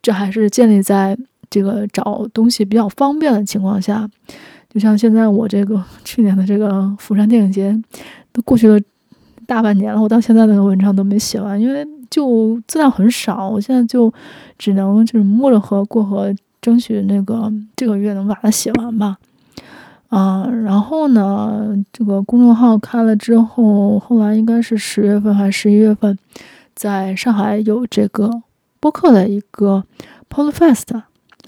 [0.00, 1.18] 这还是建立在
[1.50, 4.08] 这个找东西比较方便的情况下。
[4.72, 7.76] 就像现在我这个 去年的这个釜山电影节
[8.32, 8.78] 都过去了。
[9.50, 13.48] 大半年了，我到现在那个文章都没写完，因为就资料很少。
[13.48, 14.12] 我现在就
[14.56, 16.32] 只能就是摸着河过河，
[16.62, 19.18] 争取那个这个月能把它写完吧。
[20.08, 26.16] 啊，然后呢，这个公众号开了之后，后来应该是十月份还是十一月份，
[26.76, 28.30] 在上海有这个
[28.78, 29.82] 播客的一个
[30.32, 31.02] Podfest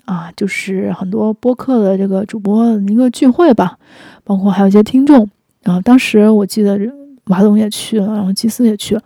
[0.07, 3.79] 啊，就是很多播客的这个主播的一个聚会吧，
[4.25, 5.31] 包括还有一些听众。
[5.63, 6.77] 然后当时我记得。
[7.25, 9.03] 马总也去了，然后基斯也去了，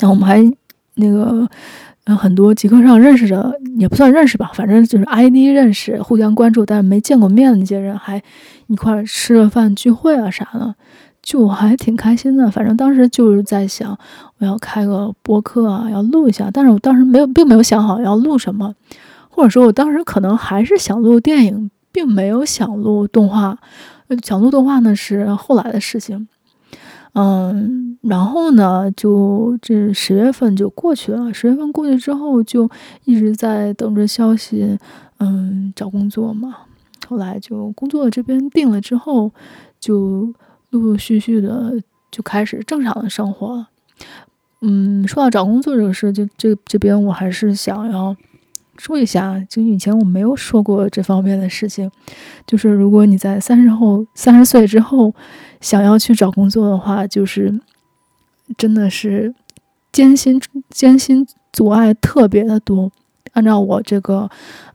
[0.00, 0.42] 然后我们还
[0.94, 1.48] 那个。
[2.04, 8.20] 嗯，很多极客上认识的也不算认识吧，反正就是 ID 认识，互相关注，但是没见过面的那些人还
[8.66, 10.74] 一块吃了饭聚会啊啥的，
[11.22, 12.50] 就还挺开心的。
[12.50, 13.96] 反正当时就是在想，
[14.38, 18.74] 我要开个播客啊，要录一下，但是我当时没有，并没有想好要录什么，
[19.28, 23.56] 或者说我当时可能还是想录电影，并没有想录动画。
[24.24, 26.26] 想录动画呢是后来的事情。
[27.14, 31.32] 嗯，然后呢，就这十月份就过去了。
[31.34, 32.70] 十月份过去之后，就
[33.04, 34.78] 一直在等着消息。
[35.18, 36.56] 嗯，找工作嘛。
[37.06, 39.30] 后来就工作这边定了之后，
[39.78, 40.32] 就
[40.70, 41.74] 陆陆续续的
[42.10, 43.66] 就开始正常的生活。
[44.62, 48.16] 嗯，说到找工作这个事，就这这边我还是想要
[48.82, 51.88] 说一下，就以前我没有说过这方面的事情，
[52.44, 55.14] 就是如果你在三十后三十岁之后。
[55.62, 57.56] 想要去找工作的话，就是
[58.58, 59.32] 真的是
[59.92, 62.90] 艰辛艰辛阻碍特别的多。
[63.34, 64.28] 按照我这个，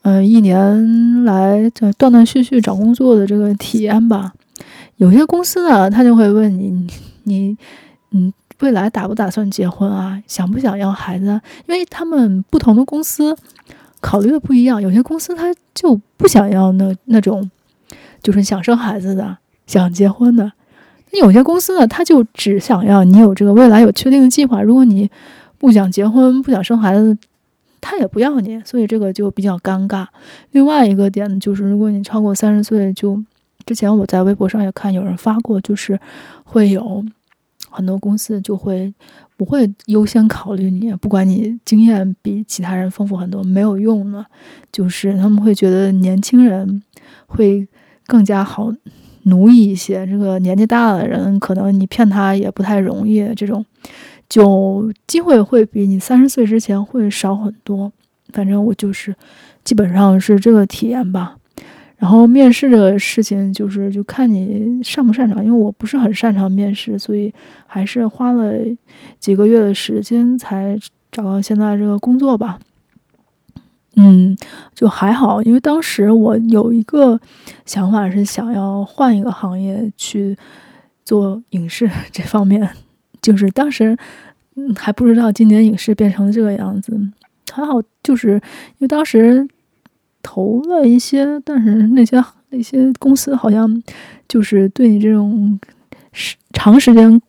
[0.04, 4.32] 嗯、呃，一年来这断断续续找工作的这个体验吧，
[4.96, 6.88] 有些公司呢，他就会问你，
[7.24, 7.58] 你，
[8.12, 10.24] 你未来打不打算结婚啊？
[10.26, 11.26] 想不想要孩子？
[11.68, 13.36] 因为他们不同的公司
[14.00, 17.50] 考虑的不一样，有些公司他就不想要那那种，
[18.22, 20.52] 就是想生孩子的，想结婚的。
[21.12, 24.62] 那有些公司呢，他就只想要你有这个未来有确定的计划。
[24.62, 25.10] 如果你
[25.58, 27.18] 不想结婚、不想生孩子，
[27.80, 28.62] 他也不要你。
[28.66, 30.06] 所以这个就比较尴尬。
[30.52, 33.24] 另外一个点就是，如果你超过三十岁，就
[33.66, 36.00] 之前我在微博上也看有人发过，就是
[36.44, 37.04] 会有
[37.70, 38.94] 很多公司就会
[39.38, 44.26] 不会优先考虑你，不管你经验比其他人丰富很多，没有用的，
[44.72, 46.82] 就是他们会觉得年轻人
[47.28, 47.66] 会
[48.06, 48.74] 更加好。
[49.24, 53.30] 奴役一些，这个年纪大的人，可能你骗他也不太容易。
[53.36, 53.66] 这种
[54.30, 57.92] 就机会会比你三十岁之前会少很多。
[58.32, 59.14] 反正我就是
[59.66, 61.36] 基本上是这个体验吧。
[61.98, 65.44] 然后面试这个事情，就是就看你擅不擅长。
[65.44, 67.34] 因为我不是很擅长面试，所以
[67.66, 68.54] 还是花了
[69.20, 70.78] 几个月的时间才
[71.12, 72.60] 找到现在这个工作吧。
[73.96, 74.38] 嗯，
[74.76, 77.20] 就还好，因为当时我有一个
[77.66, 80.38] 想法是想要换一个行业去
[81.04, 82.70] 做影视 这方面，
[83.24, 83.98] 就是当时
[84.56, 86.96] 嗯还不知道今年影视变成这个样子，
[87.52, 88.42] 还好，就是因
[88.82, 89.48] 为当时
[90.28, 93.82] 投了一些，但是那些那些公司好像
[94.28, 95.58] 就是对你这种
[96.12, 97.22] 时长时间。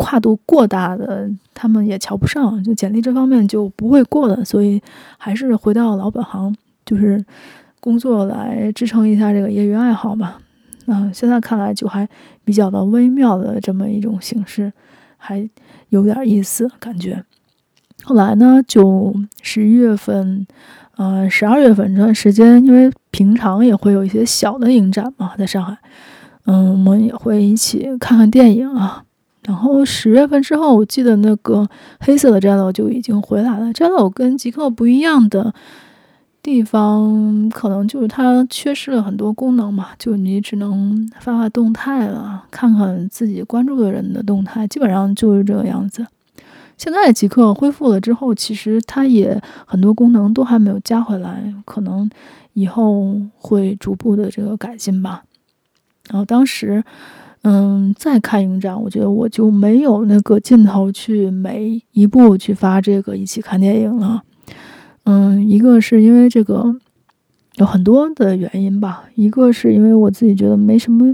[0.00, 4.80] 跨度过大的，他们也瞧不上，就简历这方面就不会过的，所以
[5.18, 6.54] 还是回到老本行，
[6.86, 7.22] 就是
[7.80, 10.36] 工作来支撑一下这个业余爱好嘛。
[10.86, 12.08] 嗯，现在看来就还
[12.44, 14.72] 比较的微妙的这么一种形式，
[15.16, 15.50] 还
[15.88, 17.24] 有点意思感觉。
[18.04, 19.12] 后来呢，就
[19.42, 20.46] 十一月份，
[20.98, 25.78] 呃，十二月份这段时间，因为平常也会有一些小的影展嘛，在上海，
[26.46, 29.04] 嗯，我们也会一起看看电影啊。
[29.44, 31.64] 然后十月份之后，我记得那个
[32.00, 33.72] 黑色的战斗就已经回来了。
[33.72, 35.54] 战斗跟极客不一样的
[36.42, 46.04] 地方，可能就是它缺失了很多功能嘛，就你只能发发动态了，看看自己关注的人的动态，基本上就是这个样子。
[46.78, 52.08] 现在极客恢复了之后，其实它也很多功能都还没有加回来，可能
[52.54, 55.24] 以后会逐步的这个改进吧。
[56.08, 56.82] 然后当时。
[57.42, 64.20] 嗯，再看影展，我觉得我就没有那个劲头去每一部去发这个一起看电影了。
[65.04, 66.74] 嗯，一个是因为这个
[67.54, 71.08] 有很多的原因吧，一个是因为我自己觉得没什么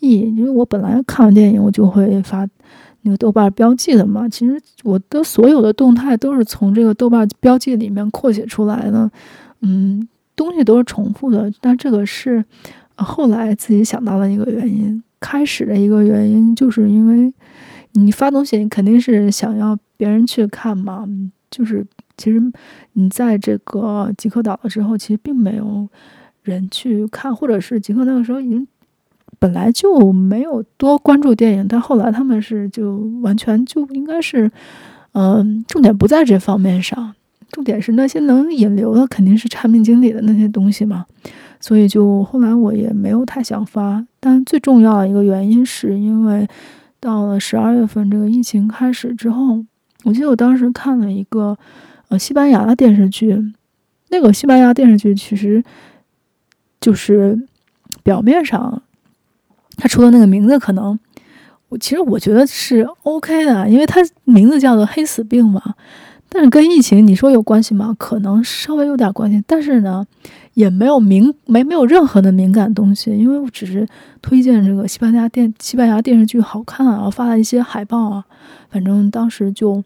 [0.00, 2.44] 意义，因为我本来看完电影我就会发
[3.02, 4.28] 那个豆瓣标记的嘛。
[4.28, 9.10] 其实我的所有的动态都是从这个豆瓣标记里面扩写出来的，
[9.60, 12.44] 嗯，东西都是重复的，但这个是
[12.96, 15.02] 后来自己想到的一个原因。
[15.20, 17.34] 开始的一个原因，就是因为
[17.94, 21.04] 你发东西，你肯定是想要别人去看嘛。
[21.50, 21.84] 就是
[22.16, 22.40] 其实
[22.92, 25.88] 你在这个极客岛了之后，其实并没有
[26.42, 28.64] 人去看，或者是极客那个时候已经
[29.38, 34.50] 本来就没有多关注电影，但后来他们是就完全就应该是，
[35.12, 37.14] 嗯、重点不在这方面上，
[37.50, 41.06] 重点是那些能引流的肯定是产品经理的那些东西嘛。
[41.60, 46.46] 所以就后来我也没有太想发，但最重要的一个原因是因为
[47.00, 49.64] 到了十二月份这个疫情开始之后，
[50.04, 51.56] 我记得我当时看了一个
[52.08, 53.36] 呃西班牙的电视剧，
[54.10, 55.62] 那个西班牙电视剧其实
[56.80, 57.36] 就是
[58.04, 58.80] 表面上
[59.78, 60.98] 他出的那个名字可能
[61.70, 65.62] 我其实我觉得是 OK 的，因为他名字叫做黑死病嘛。
[66.30, 67.96] 但是跟疫情你说有关系吗？
[67.98, 70.06] 可能稍微有点关系，但是呢，
[70.52, 73.88] 也没有敏没没有任何的敏感东西，因为我只是
[74.20, 78.24] 推荐这个西班牙电西班牙电视剧好看啊，发了一些海报啊，
[78.68, 79.82] 反正当时就，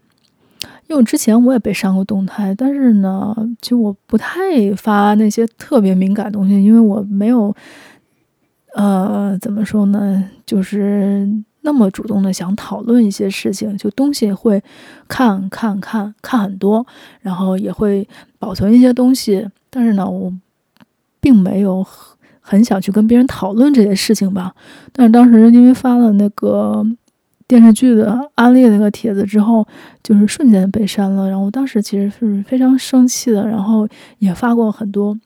[0.88, 7.55] 因为之前我也被删过动态，但是呢，就我不太发那些特别敏感东西，因为我没有，
[8.75, 11.29] 呃，怎么说呢，就是。
[11.64, 14.61] 那么主动的想讨论一些事情，就东西会
[15.07, 16.85] 看看看看很多，
[17.20, 18.09] 然后也会
[18.41, 19.49] 保存一些东西。
[19.70, 20.33] 但是呢，我
[21.20, 21.87] 并没有
[22.41, 24.53] 很想去跟别人讨论这些事情吧。
[24.93, 26.85] 但是当时因为发了那个
[27.47, 29.64] 电视剧的安利那个帖子之后，
[30.03, 31.31] 就是瞬间被删了。
[31.31, 33.87] 然后当时其实是非常生气的，然后
[34.18, 35.16] 也发过很多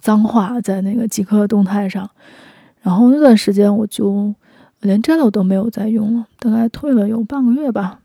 [0.00, 2.08] 脏话在那个极客动态上。
[2.82, 4.34] 然后那段时间我就。
[4.82, 8.00] 连 Jello 都没有再用了，大概退了有半个月吧，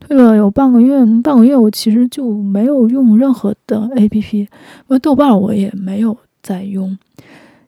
[0.00, 4.48] 退了有半个月，半个月我其实就没有用任何的 APP，因
[4.88, 6.98] 为豆瓣我也没有再用，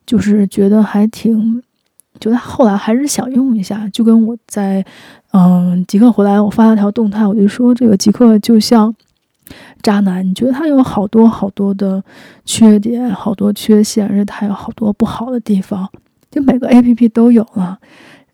[0.04, 1.62] 就是觉得还挺，
[2.18, 4.84] 觉得后来还是想用一下，就跟我在
[5.30, 8.92] 嗯极客回来，我发了条动态，我就说这个极客就像
[9.80, 12.02] 渣男，你觉得他有好多好多的
[12.44, 15.88] 缺点，好多缺陷，而且他有好多不好的地方，
[16.34, 17.78] 就每个 APP 都有了。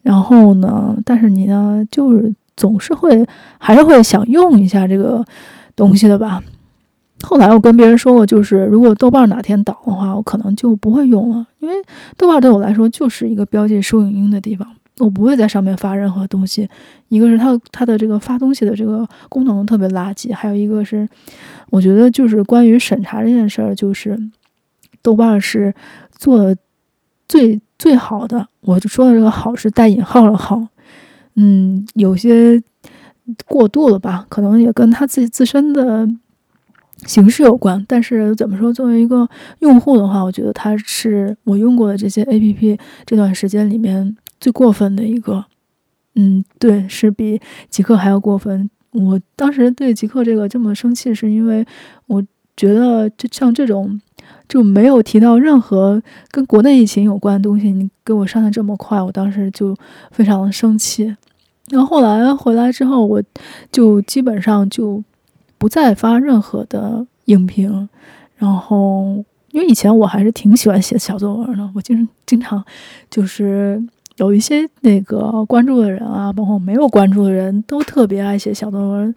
[0.00, 3.26] 然后呢，但是你呢，就是总是会
[3.58, 5.22] 还是会想用一下这个
[5.76, 6.42] 东西的吧。
[7.22, 11.74] 后来我跟别人说过，就是如果豆瓣哪天倒的话，我可能就不会用了，因为
[12.16, 14.66] 豆瓣对我来说就是一个标记收影音的地方，
[15.00, 16.66] 我不会在上面发任何东西。
[17.08, 21.06] 一个是它它的这个发东西的这个功能特别垃圾，还有一个是
[21.68, 24.18] 我觉得就是关于审查这件事儿，就是
[25.02, 25.74] 豆瓣是
[26.10, 26.56] 做的
[27.30, 27.60] 最。
[27.80, 30.62] 最好的，我就说的这个好是带引号的好，
[31.36, 32.62] 嗯，有些
[33.46, 36.06] 过度了吧，可能也跟他自己自身的
[37.06, 37.82] 形式有关。
[37.88, 39.26] 但是怎么说，作为一个
[39.60, 45.46] 用户的话，我觉得他是我用过的这些 APP 这段时间里面最过分的一个。
[46.16, 48.68] 嗯，对，是比极客还要过分。
[48.92, 51.64] 我当时对极客这个这么生气，是因为
[52.08, 52.22] 我
[52.54, 53.98] 觉得就像这种。
[54.48, 59.76] 就没有提到任何跟国内疫情有关的东西，你给我上的这么快，我当时就
[60.10, 61.14] 非常的生气。
[61.68, 63.22] 然后后来回来之后，我
[63.70, 65.02] 就基本上就
[65.56, 67.88] 不再发任何的影评。
[68.36, 72.64] 然后因为以前我还是挺喜欢写小作文的，我经经常
[73.08, 73.80] 就是
[74.16, 79.14] 有一些那个关注的人啊，包括没有关注的人都特别爱写小作文。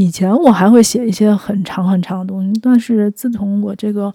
[0.00, 4.12] 以前我还会写一些很长很长的东西，但是自从我这个。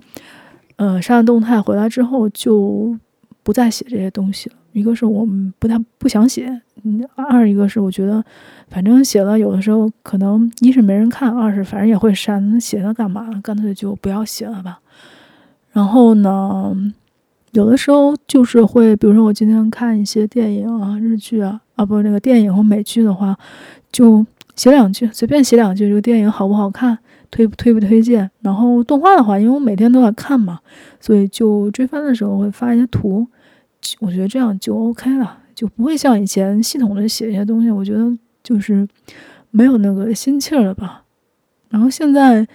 [0.77, 2.93] 呃，删了动态回来之后就
[3.43, 4.55] 不再写这些东西了。
[4.73, 6.49] 一个是我们不太不想写，
[6.83, 8.21] 嗯，二一个是我觉得
[8.67, 13.25] 反正写了有的时候可能一是没人看，二是反正也会删，写它干嘛？
[13.41, 14.79] 干脆就不要写了吧。
[15.71, 16.75] 然后呢，
[17.51, 23.37] 有的时候就是会，比如说我今天看一些电影啊、日剧啊，啊不是那个电影和美剧的话，
[23.93, 24.25] 就
[24.55, 26.97] 写两句，随便写两句，这个电影好不好看？
[27.31, 28.29] 推不推不推荐？
[28.41, 30.59] 然后动画的话，因为我每天都在看嘛，
[31.01, 33.27] 所以就追番的时候会发一些图。
[33.99, 37.69] 我觉得这样就 OK 了，就不会像以前系统的写一些东西。
[37.69, 38.87] 我觉得就是
[39.51, 41.03] 没有那个心气儿了吧。
[41.69, 42.47] 然后现在，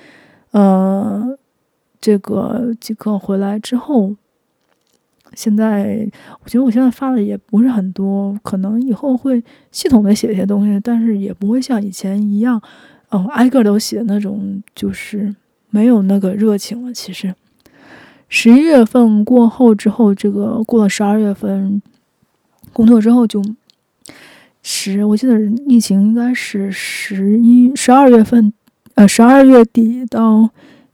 [0.52, 1.36] 呃，
[2.00, 4.14] 这个极客回来之后，
[5.34, 6.08] 现在
[6.42, 12.60] 我觉得我现在发的也不是很多，可能以后会系统的写一些东西，但是也不会像以前一样。
[13.10, 15.34] 哦，挨个都写那种，就是
[15.70, 16.94] 没有那个热情了。
[16.94, 17.34] 其实，
[18.28, 21.82] 十一月份过后之后，这个过了十二月份
[22.72, 23.42] 工作之后就
[24.62, 28.52] 十，我记得疫情应该是十一、十二月份，
[28.94, 30.48] 呃，十二月底到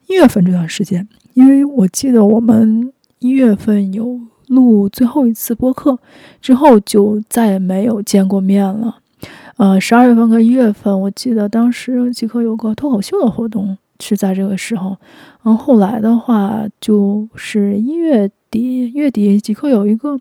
[0.07, 5.97] 一月份这段时间，因为我记得我们一月份有录最后一次播客，
[6.41, 8.97] 之后就再也没有见过面了。
[9.57, 14.95] 呃，十二月份和一月份，我记得当时极客有个脱口秀的活动是在这个时候。
[15.41, 20.19] 然后后来的话，就是一月底，月底极客有一个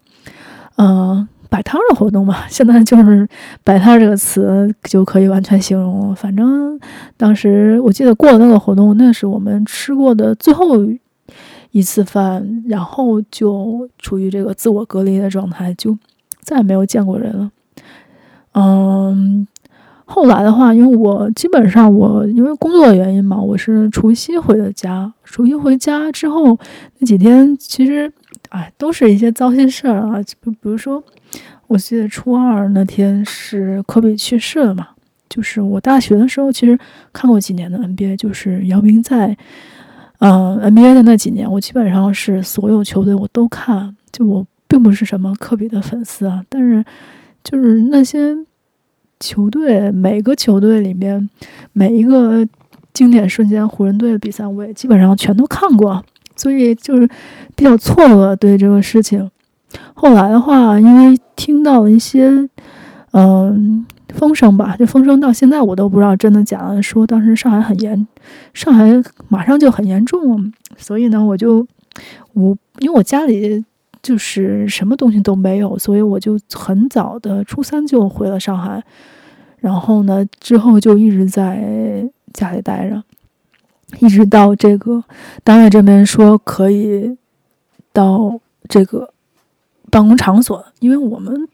[0.76, 2.47] 呃摆摊的活动吧。
[2.51, 3.28] 现在就是
[3.62, 6.14] 摆摊这个词就可以完全形容了。
[6.14, 6.80] 反正
[7.18, 10.78] 当时我记得过了那个活动，那是我们吃过的最后
[11.77, 15.95] 一次饭，然后就处于这个自我隔离的状态，就
[16.41, 17.51] 再也没有见过人了。
[18.53, 19.47] 嗯，
[20.07, 25.12] 后来的话，因为我基本上我因为工作原因嘛，我是除夕回的家。
[25.22, 26.59] 除夕回家之后
[26.99, 28.11] 那几天，其实
[28.49, 30.22] 哎，都是一些糟心事儿啊。
[30.22, 31.05] 就比如说，
[31.66, 34.89] 我记得初二那天是科比去世了嘛，
[35.29, 36.79] 就是我大学的时候其实
[37.12, 39.37] 看过几年的 NBA，就是姚明在
[40.19, 46.85] 嗯、NBA 的那几年，我基本上是所有球队我都看，就我并不是什么科比的粉丝啊，但是
[47.45, 48.37] 就是那些
[49.21, 51.29] 球队每个球队里面
[51.73, 52.47] 每一个
[52.93, 56.03] 经典瞬间，湖人队的比赛我也基本上全都看过，
[56.35, 57.07] 所以就是
[57.55, 59.31] 比较错愕对这个事情。
[59.95, 62.31] 后来的话，因为听到了一些，
[63.12, 63.85] 嗯、
[64.17, 68.09] 风声吧，这风声到现在我都不知道真的假的，说当时上海很严，
[68.53, 68.91] 上海
[69.29, 71.67] 马上就很严重，所以呢，我就
[72.33, 73.64] 我因为我家里
[74.03, 78.83] 就是什么东西都没有，所以我就很早的初三就回了上海，
[79.59, 83.03] 然后呢，之后就一直在家里待着，
[84.01, 85.05] 一直到这个
[85.45, 87.17] 单位这边说可以
[87.93, 89.11] 到这个。
[89.89, 91.49] 办公场所，因为我们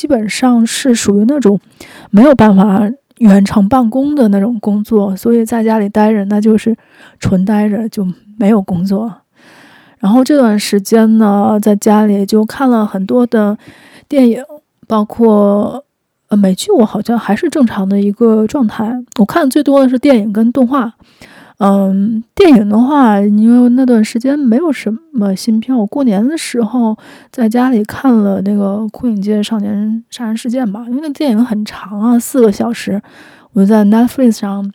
[0.00, 1.60] 基本上是属于那种
[2.10, 6.74] 没有办法远程办公的那种工作，所以在家里待着，那就是
[7.18, 9.12] 纯待着，就没有工作。
[9.98, 13.58] 然后这段时间呢，在家里就看了很多的
[14.08, 14.42] 电影，
[14.86, 15.84] 包括
[16.28, 18.90] 呃美剧，我好像还是正常的一个状态。
[19.18, 20.94] 我看最多的是电影跟动画。
[21.62, 26.96] 嗯，电影的话，因为那段时间没有什么新片，我过年的时候
[27.30, 32.98] 在家里看了那个《牯岭街少年杀人事件》吧，因为那电影很长啊，四个小时，
[33.52, 34.72] 我在 Netflix 上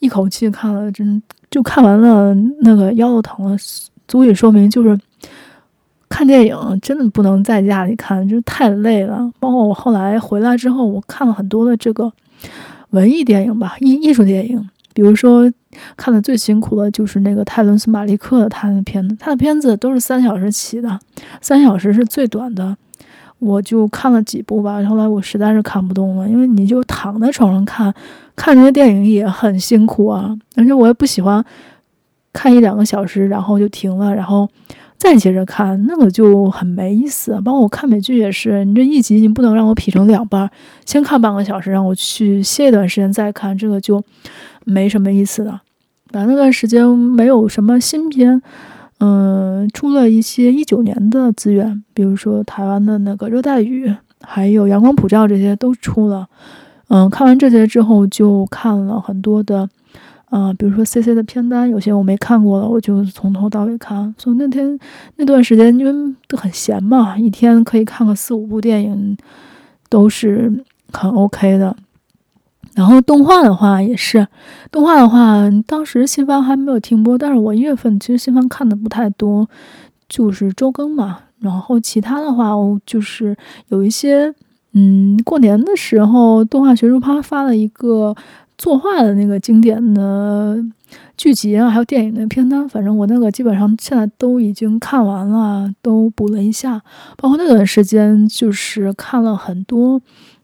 [0.00, 3.56] 一口气看了，真就看完了，那个腰都疼了，
[4.08, 4.98] 足以说明就是
[6.08, 9.30] 看电影真的不能在家里看，就是太累了。
[9.38, 12.12] 包括我后来回来之后，我看了很多的这个
[12.90, 14.68] 文艺电影吧，艺艺术电影。
[14.96, 15.52] 比如说，
[15.94, 20.98] 看的最辛苦的就是那个泰伦斯·马利克的他的片子，他的片子都是三小时起的，
[21.42, 22.74] 三小时是最短的。
[23.38, 27.92] 我就看了几部吧，后来我实在是看不动了，因为你就躺在床上看，
[28.34, 31.44] 看这些电影也很辛苦啊，而且我也不喜欢
[32.32, 34.48] 看一两个小时，然后就停了，然后
[34.96, 37.38] 再接着看，那个就很没意思。
[37.44, 40.50] 包括我看美剧也是，你这一集你不能让我劈成两半，
[40.86, 44.02] 先看半个小时，让我去歇一段时间再看，这个就。
[44.68, 45.60] 没什么意思的，
[46.10, 48.42] 反正那段时间没有什么新片，
[48.98, 53.88] 嗯，出了一些一九年的资源，比如说台湾的那个《热带雨》，
[54.22, 56.26] 还有《阳光普照》，这些都出了。
[56.88, 59.68] 嗯，看完这些之后，就看了很多的，
[60.30, 64.12] 嗯，比如说 CC 的片单，有些我没看过了，我就从头到尾看。
[64.18, 64.76] 所以那天
[65.14, 69.16] 那段时间，因为都很闲嘛，一天可以看个四五部电影，
[69.88, 70.52] 都是
[70.92, 71.76] 很 OK 的。
[72.76, 74.28] 然后动画的话也是，
[74.70, 79.48] 动画的话，当时新番还没有停播，但是我一月份其实新番看的不太多，
[80.10, 81.20] 就是周更嘛。
[81.40, 83.34] 然后其他的话，我就是
[83.68, 84.34] 有一些，
[84.74, 88.14] 嗯，过年的时候，动画学术趴发了一个
[88.58, 90.62] 作画的那个经典的
[91.16, 96.82] 剧集啊，还有电影的片单，反正我那个基本上现在都已经看完了，都补了一下。
[97.16, 99.98] 包括那段时间，就是看了很多，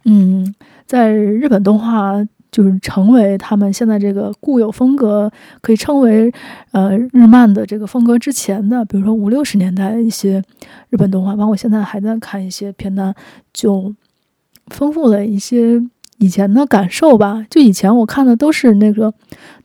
[0.06, 0.54] 嗯。
[0.92, 2.12] 在日本动画
[2.50, 5.32] 就是成为他们现在这个固有风格，
[5.62, 6.30] 可以称为
[6.72, 10.44] 呃日漫的这个风格之前的，比如说五六十年代的一些
[10.90, 13.14] 日本动画，包括现在还在看一些片段，
[13.54, 13.94] 就
[14.66, 15.82] 丰富了一些
[16.18, 17.46] 以前的感受吧。
[17.48, 19.14] 就以前我看的都是那个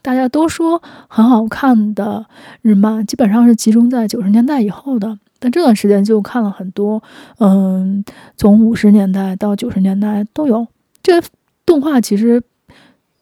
[0.00, 2.24] 大家都说很好看的
[2.62, 7.02] 日漫，基本上是集中在九十年代以后的，但这段时间就看了很多，
[7.38, 8.02] 嗯，
[8.34, 10.66] 从五十年代到九十年代都有。
[11.08, 11.22] 这
[11.64, 12.42] 动画其实，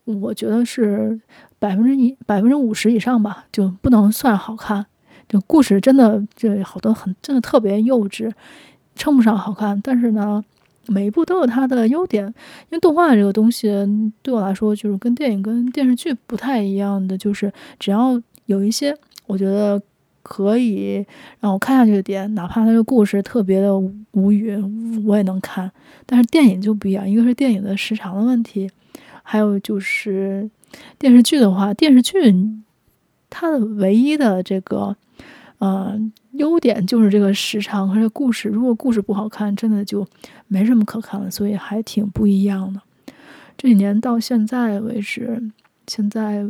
[0.02, 1.20] 我觉得是
[1.60, 4.84] 百分之一百分之五十以上吧，就不能算好看。
[5.28, 8.32] 就故事真的，这好多很真的特别幼稚，
[8.96, 9.80] 称不上好看。
[9.80, 10.42] 但是呢，
[10.86, 12.26] 每一部都有它的优点。
[12.26, 12.32] 因
[12.70, 13.70] 为动画这个东西
[14.20, 18.96] 对我来说，就是跟电影跟电视剧不太一样的，就是只要有一些
[19.28, 19.80] 我觉得
[20.28, 21.06] 可以
[21.38, 23.78] 让我看下去的点，哪怕它的故事特别的
[24.10, 24.56] 无语，
[25.06, 25.70] 我也能看。
[26.04, 28.68] 但是电影就不一样，一个是电影的时长的问题，
[29.22, 30.50] 还有就是
[30.98, 32.18] 电视剧的话，电视剧
[33.30, 34.96] 它的唯一的这个
[35.58, 35.96] 呃
[36.32, 38.48] 优点就是这个时长和这故事。
[38.48, 40.04] 如果故事不好看，真的就
[40.48, 42.80] 没什么可看了，所以还挺不一样的。
[43.56, 45.40] 这几年到现在为止，
[45.86, 46.44] 现在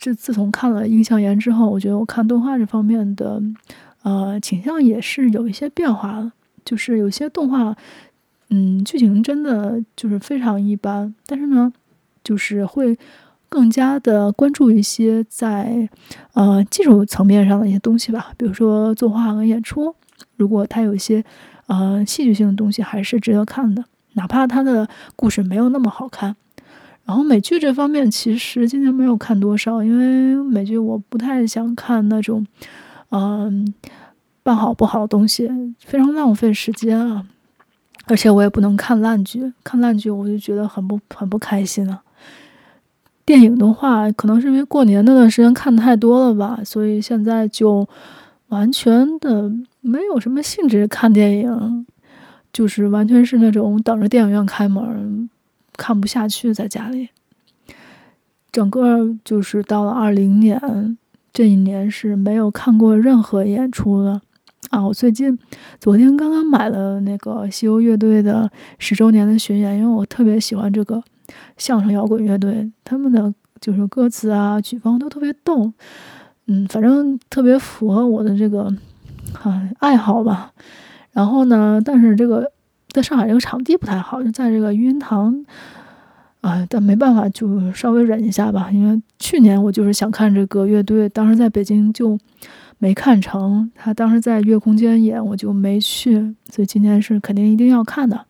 [0.00, 3.40] 这自从看了《印象研》之后，我觉得我看动画这方面的
[4.02, 6.32] 呃倾向也是有一些变化了，
[6.64, 7.76] 就是有些动画。
[8.52, 11.72] 嗯，剧情真的就是非常一般，但是呢，
[12.24, 12.98] 就是会
[13.48, 15.88] 更加的关注一些在
[16.32, 19.94] 呃技术层面上的一些东西吧，比如说作画和演出。
[20.36, 21.22] 如果它有一些
[21.66, 23.84] 呃，戏剧性的东西还是值得看的，
[24.14, 26.34] 哪怕它的故事没有那么好看。
[27.10, 32.46] 然后美剧这方面，其实今年没有看多少，因为美剧我不太想看那种，
[33.08, 33.74] 嗯，
[34.44, 35.50] 半好不好的东西，
[35.84, 37.26] 非常浪费时间啊。
[38.06, 42.00] 而且我也不能看烂剧，看烂剧我就觉得很不很不开心啊。
[43.24, 47.84] 电影的话，可能是因为过年那段时间看太多了吧，所以现在就
[48.50, 49.50] 完全的
[49.80, 51.84] 没有什么兴致看电影，
[52.52, 55.28] 就是完全是那种等着电影院开门，
[55.80, 57.08] 看不下去在家里。
[58.52, 60.98] 整个就是到了二零年
[61.32, 64.20] 这一年是没有看过任何演出的。
[64.68, 65.36] 啊，我最近
[65.80, 71.02] 昨天刚刚买了那个西游乐队的十周年的巡演，因为我特别喜欢这个
[71.56, 75.72] 相声摇滚乐队，他们的就是歌词啊、曲风都特别逗，
[76.46, 78.72] 嗯，反正特别符合我的这个
[79.42, 80.52] 啊爱好吧。
[81.12, 82.52] 然后呢，但是这个
[82.92, 85.44] 在上海这个场地不太好，就在这个育婴堂
[86.40, 88.70] 啊，但没办法，就稍微忍一下吧。
[88.72, 92.18] 因为去年我就是想看这个乐队，当时在北京就。
[92.82, 98.24] 没看成，他当时在月空间演，我就没去，所以今天是肯定一定要看的。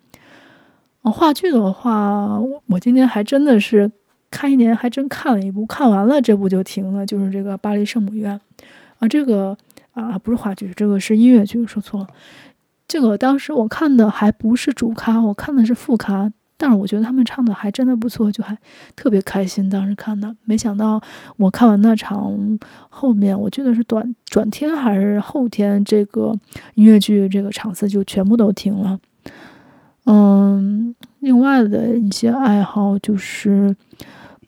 [1.03, 3.89] 哦，话剧的话，我我今天还真的是
[4.29, 8.35] 看一年还真看了一部，看完了这部就停了，就是这个《巴黎圣母院》
[8.99, 9.57] 啊，这个
[9.93, 12.09] 啊不是话剧，这个是音乐剧，说错了。
[12.91, 16.32] 这个当时我看的还不是主咖，我看的是副咖。
[16.57, 18.59] 但是我觉得他们唱的还真的不错，就还
[18.97, 19.70] 特别开心。
[19.70, 21.01] 当时看的，没想到
[21.36, 22.36] 我看完那场
[22.88, 26.36] 后面，我记得是转转天还是后天，这个
[26.74, 28.99] 音乐剧这个场次就全部都停了。
[30.07, 33.74] 嗯，另外的一些爱好就是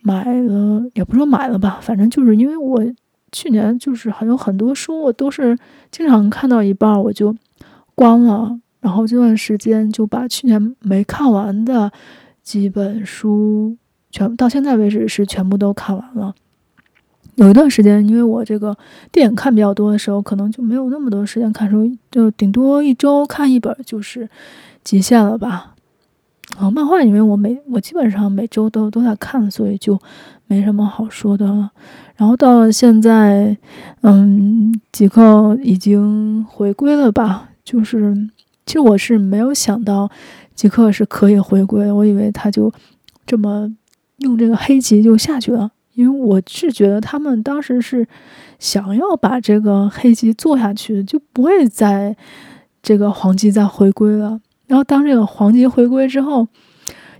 [0.00, 2.84] 买了，也不说买了吧，反正就是因为我
[3.30, 5.56] 去年就是还有很多书，我都是
[5.90, 7.34] 经常看到一半我就
[7.94, 8.58] 关了。
[8.80, 11.92] 然后这段时间就把去年没看完的
[12.42, 13.76] 几本书
[14.10, 16.34] 全到现在为止是全部都看完了。
[17.36, 18.76] 有一段时间，因为我这个
[19.10, 24.28] 电影看比较多的时候，可能就没有那么多时间看书，就顶多一周看一本就是
[24.84, 25.74] 极限了吧。
[26.56, 29.98] 然后漫画，因为我每我基本上每周都都在看，所以就
[30.46, 31.70] 没什么好说的了。
[32.16, 33.56] 然后到了现在，
[34.02, 38.30] 嗯，极客已经回归了吧，就是。
[38.64, 40.08] 其实我是没有想到
[40.54, 42.72] 极客是可以回归，我以为他就
[43.26, 43.68] 这么
[44.18, 48.06] 用这个黑棋就下去了，因为我是觉得他们当时是
[48.60, 52.16] 想要把这个黑棋做下去，就不会在
[52.80, 54.40] 这个黄鸡再回归了。
[54.68, 56.46] 然后当这个黄鸡回归之后，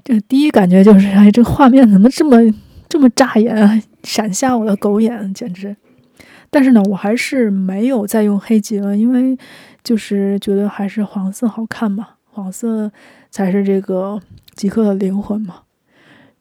[0.05, 2.39] 这第一感觉就是，哎，这个画面怎么这么
[2.89, 5.77] 这么扎眼啊，闪瞎我的狗眼，简直！
[6.51, 9.37] 但是呢，我还是没有再用黑棋了，因为。
[9.83, 12.93] 就是觉得还是黄色好看嘛，黄色
[13.31, 14.21] 才是这个
[14.55, 15.63] 极客的灵魂嘛。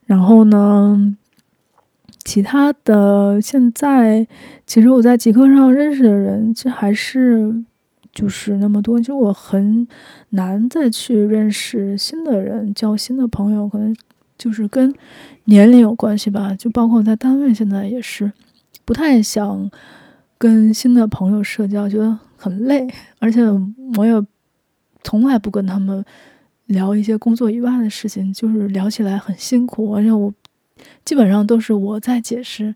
[0.06, 1.18] 然后呢，
[2.24, 4.28] 其他的现在
[4.68, 7.64] 其实我在极客上认识的人，这还是
[8.14, 9.88] 就是那么多，就我很
[10.30, 13.96] 难再去认识新的人，交新的朋友，可能
[14.38, 14.94] 就是跟
[15.46, 16.54] 年龄有关系吧。
[16.54, 18.32] 就包括在单位，现在也是
[18.86, 19.72] 不太想
[20.38, 22.20] 跟新的朋友社交，觉得。
[22.42, 22.88] 很累，
[23.20, 23.42] 而且
[23.98, 24.26] 我也
[25.04, 26.04] 从来不跟他们
[26.66, 30.34] 聊一些工作以外的事情，就是聊起来很辛苦，而且我
[31.06, 32.74] 基本上都是我在解释，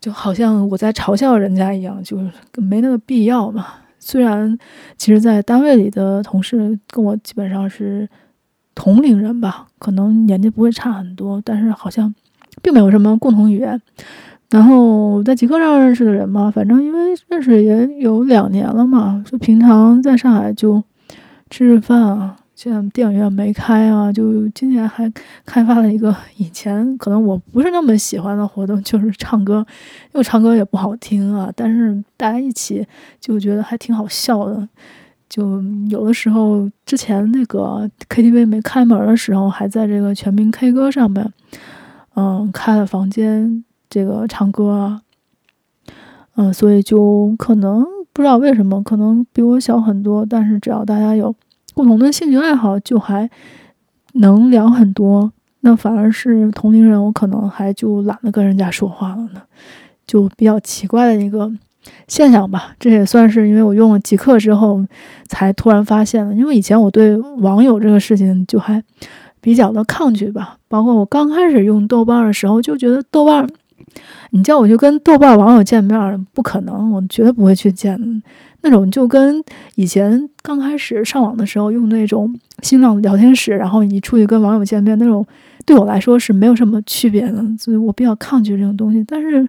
[0.00, 3.66] 就好像我在嘲笑人家一样，就是没那个必要嘛。
[4.00, 4.58] 虽然
[4.96, 8.08] 其实，在单位里的同事跟我基本上是
[8.74, 12.14] 同龄人吧，可能年纪不会差很多，但是好像
[12.62, 13.80] 并没有什么共同语言。
[14.50, 20.82] 然后在极客上认识的人嘛，反正因为认识也有两年了嘛，就平常在上海就
[21.50, 25.12] 吃吃饭啊，现在电影院没开啊，就今年还
[25.44, 29.66] 开发了一个以前可能我不是那么喜欢的活动，就是唱歌，
[30.12, 32.86] 因为唱歌也不好听啊，但是大家一起
[33.20, 34.68] 就觉得还挺好笑的，
[35.28, 41.32] 就有的时候之前那个 KTV 没开门的时候，还在这个全民 K 歌上面，
[42.14, 43.64] 嗯，开了房间。
[43.96, 45.00] 这个唱歌啊，
[46.34, 47.82] 嗯，所以就可能
[48.12, 51.34] 不知道为什么，可能比我小很多，但是只要大家有
[51.72, 53.30] 共同的兴趣爱好，就还
[54.12, 55.32] 能聊很多。
[55.60, 59.40] 那反而是同龄人，我可能还就懒得跟人家说话了呢，
[60.06, 61.50] 就比较奇怪的一个
[62.06, 62.74] 现象吧。
[62.78, 64.84] 这也算是因为我用了极客之后
[65.26, 68.84] 才突然发现的，因为以前我对网友这个事情就还
[69.40, 70.58] 比较的抗拒吧。
[70.68, 73.48] 包括我刚开始用豆瓣的时候，就觉得豆瓣。
[74.30, 78.22] 你叫我就跟豆瓣网友见面，不可能，我绝对不会去见。
[78.62, 79.42] 那种就跟
[79.76, 85.24] 以前刚开始上网的时候用那种新浪聊天室，然后你出去跟网友见面那种，
[85.64, 89.04] 对我来说是没有什么区别的，所以我比较抗拒这种东西。
[89.06, 89.48] 但是，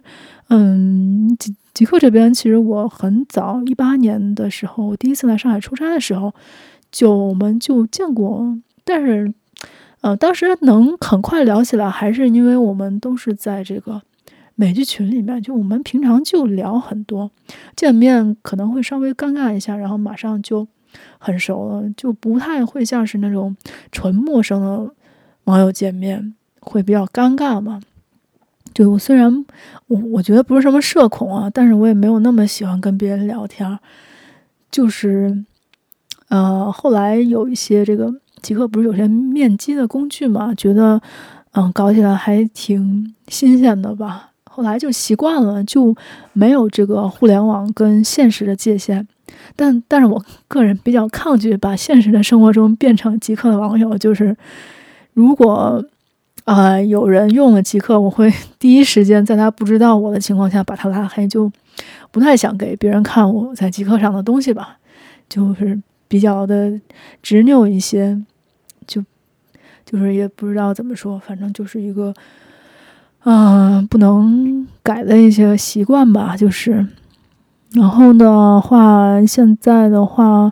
[0.50, 6.32] 嗯，极极客这边其实我很早一八年的时候，我第一次来上海出差的时候，
[6.92, 9.32] 就我们就见过，但是，
[10.02, 14.00] 呃，当时能很快聊起来，还是因为我们都是在这个。
[14.60, 17.30] 美剧群里面，就我们平常就聊很多，
[17.76, 20.66] 见面可能会稍微尴尬一下，然后马上就
[21.20, 23.56] 很熟了，就不太会像是那种
[23.92, 24.92] 纯陌生的
[25.44, 27.80] 网友见面会比较尴尬嘛。
[28.74, 29.46] 就我虽然
[29.86, 33.78] 我我觉得不是什么社恐啊，但是我也没有那么喜欢跟别人聊天。
[34.72, 35.44] 就是
[36.30, 41.00] 呃，后来有一些这个极客不是有些面基的工具嘛，觉得
[41.52, 44.27] 嗯搞起来还挺新鲜的吧。
[44.58, 45.94] 后来就习惯了，就
[46.32, 49.06] 没有这个互联网跟现实的界限。
[49.54, 53.96] 但但是我个人比较抗拒把现实的生活中变成极客的网友。
[53.96, 54.36] 就是
[55.14, 55.80] 如果
[56.42, 61.48] 啊、呃、有人用了极客，我会 第一时间在他不知道我的情况下把他拉黑，就
[62.10, 64.76] 不太想给别人看我在极客上的东西吧，
[65.28, 66.80] 就是比较的
[67.22, 68.20] 执拗一些，
[68.88, 69.04] 就
[69.84, 72.12] 就是也不知道怎么说，反正就是一个。
[73.24, 76.86] 嗯、不能改的一些习惯吧，就是，
[77.72, 80.50] 然后的话，现在的话，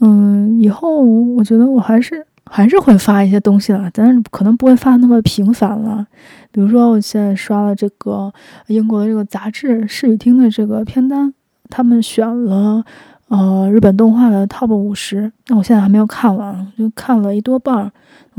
[0.00, 6.06] 嗯，以后我觉得我还是还是会发一些东西的，但是可能不会发那么频繁了。
[6.50, 8.32] 比如说，我现在刷了这个
[8.68, 11.34] 英国的这个杂志《视与听》的这个片单，
[11.68, 12.82] 他们选了
[13.28, 17.92] 呃日本动画的 TOP 五十，那我现在还没有看完，就看了一多半儿。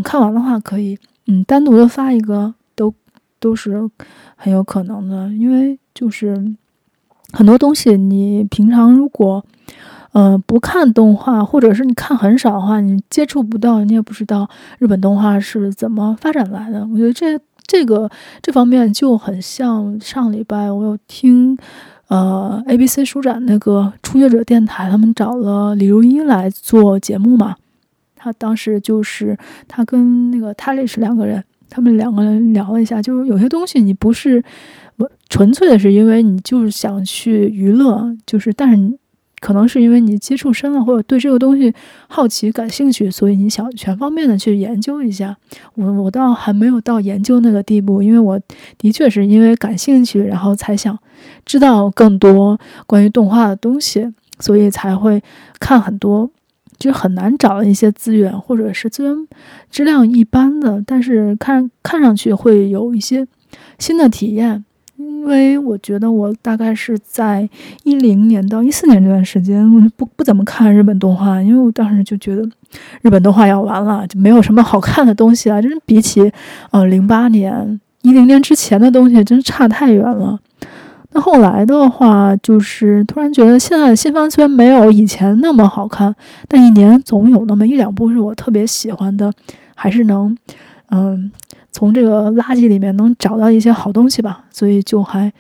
[0.04, 0.98] 看完的话，可以
[1.28, 2.56] 嗯单独的发一个。
[3.40, 3.90] 都是
[4.36, 6.36] 很有可能的，因为就是
[7.32, 9.46] 很多东西，你平常如果
[10.14, 16.88] 呃不看动画，或者是你看很少的话，你接触不到，你也不知道日本动画是怎么发展来的。
[16.88, 18.10] 我觉得这这个
[18.42, 21.58] 这方面就很像上礼拜我有听
[22.08, 27.56] 呃 ABC 书展那个初学者电台，他们找了李如一来做节目嘛，
[28.16, 31.44] 他当时就是他跟那个 Talish 两个人。
[31.76, 34.42] 他们两个人聊了一下，就是有些东西你不是
[35.28, 38.98] 纯粹的是因为你就是想去娱乐，就是但是
[39.42, 41.74] 可能是因为你接触深了或者对这个东西
[42.08, 45.36] 好奇感兴趣，所以你想全方面的去研究一下。
[45.74, 48.40] 我我倒还没有到研究那个地步，因为我
[48.78, 50.98] 的确是因为感兴趣，然后才想
[51.46, 52.58] 知道更多
[52.88, 55.22] 关于动画的东西，所以才会
[55.60, 56.32] 看很多。
[56.78, 59.28] 就很难找一些资源，或者是资源
[59.70, 63.26] 质量一般的，但是看看上去会有一些
[63.80, 64.64] 新的体验。
[64.98, 67.50] 因为我觉得我大概是在
[67.84, 72.42] 一零年到一四年这段时间，我就不不怎么看日本动画，因为我当时就觉得
[73.02, 75.62] 日本动画要完了，就没有什么好看的东西了。
[75.62, 76.32] 真是比起
[76.72, 80.40] 呃零八年、一零年之前的东西，真是差太远了。
[81.16, 86.13] 那后来的话，就是突然觉得现在的新番虽然没有以前那么好看，
[86.49, 89.32] 但一年总有那么一两部是我特别喜欢的，
[89.76, 90.38] 还是能，
[90.89, 91.32] 嗯，
[91.72, 95.32] 从这个垃圾里面能找到一些好东西吧，所以就还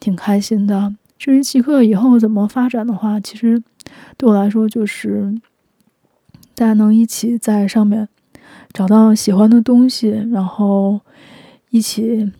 [0.00, 0.94] 挺开心的。
[1.18, 3.62] 至于极客以后怎么发展的话，其实
[4.16, 5.38] 对我来说就是
[6.54, 8.08] 大家能一起在上面
[8.72, 10.98] 找到喜欢的东西，然后
[11.68, 12.32] 一起。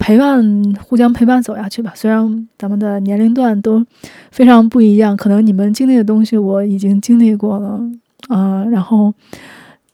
[0.00, 0.42] 陪伴，
[0.82, 1.92] 互相陪伴走下去吧。
[1.94, 3.84] 虽然咱们的年龄段都
[4.32, 7.78] 非常不一样，可能你们经历的东西我已经经历过了
[8.28, 8.70] 啊、呃。
[8.70, 9.12] 然后，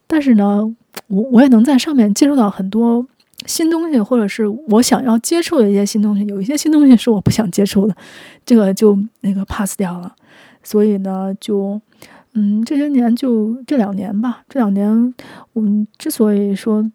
[0.07, 0.63] 但是呢，
[1.09, 3.05] 我我也能在上面接触到很多
[3.47, 6.25] 新东西，或者是我想要接触的一些新东西。
[6.27, 7.97] 有一些新东西是我不想接触的，
[8.47, 10.15] 这个就那个 pass 掉了。
[10.63, 11.81] 所以呢，就
[12.35, 15.13] 嗯，这些年就这两年吧，这两年
[15.53, 16.89] 我们之所以说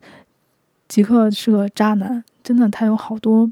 [0.88, 2.24] 极客是个渣男。
[2.44, 3.50] 真的，他有好多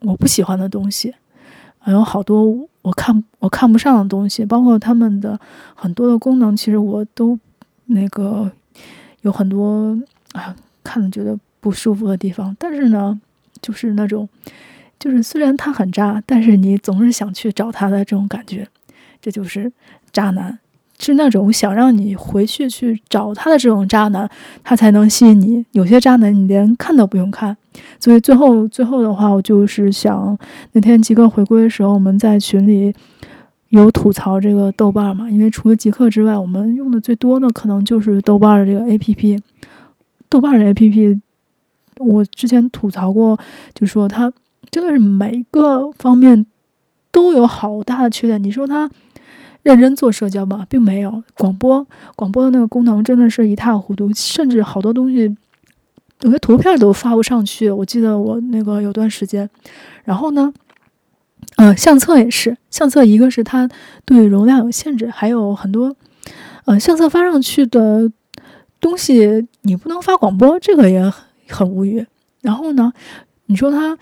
[0.00, 1.14] 我不喜欢的东西，
[1.78, 5.38] 还有好多我看我看不上的东西，包括他们的
[5.74, 7.38] 很多的功能，其实我都
[7.86, 8.50] 那个
[9.22, 9.98] 有很多
[10.32, 10.54] 啊
[10.84, 12.54] 看了觉得不舒服的地方。
[12.58, 13.20] 但是呢，
[13.60, 14.28] 就是那种，
[14.98, 18.68] 就是虽然他很渣，但是你总是想去找他的这种感觉，
[19.20, 19.72] 这就是
[20.12, 20.58] 渣男。
[21.00, 24.28] 是那种想让你回去去找他的这种渣男，
[24.64, 25.64] 他才能吸引你。
[25.72, 27.56] 有些渣男你连看都不用看。
[28.00, 30.36] 所以最后最后的话，我就是想
[30.72, 32.92] 那天极客回归的时候，我们在群里
[33.68, 39.40] 有吐槽这个豆瓣嘛，因为除了极客之外，我们用的最多的可能就是豆瓣的这个 APP。
[40.28, 41.20] 豆瓣的 APP，
[41.98, 43.38] 我之前吐槽过，
[43.72, 44.32] 就说它
[44.70, 46.44] 真的是每个方面
[47.12, 48.42] 都有好大的缺点。
[48.42, 48.90] 你说它。
[49.68, 51.22] 认真做社交嘛，并没有。
[51.36, 55.36] 广播广播的那个功能真的是一塌糊涂，甚至好多东西
[56.22, 57.70] 有些图片都发不上去。
[57.70, 59.48] 我记得我那个有段时间，
[60.04, 60.50] 然后呢，
[61.56, 63.68] 呃，相册也是，相册一个是它
[64.06, 65.94] 对容量有限制，还有很多，
[66.64, 68.10] 呃，相册发上去的
[68.80, 71.12] 东西你不能发广播，这个也
[71.48, 72.06] 很无语。
[72.40, 72.90] 然后呢，
[73.46, 73.98] 你说它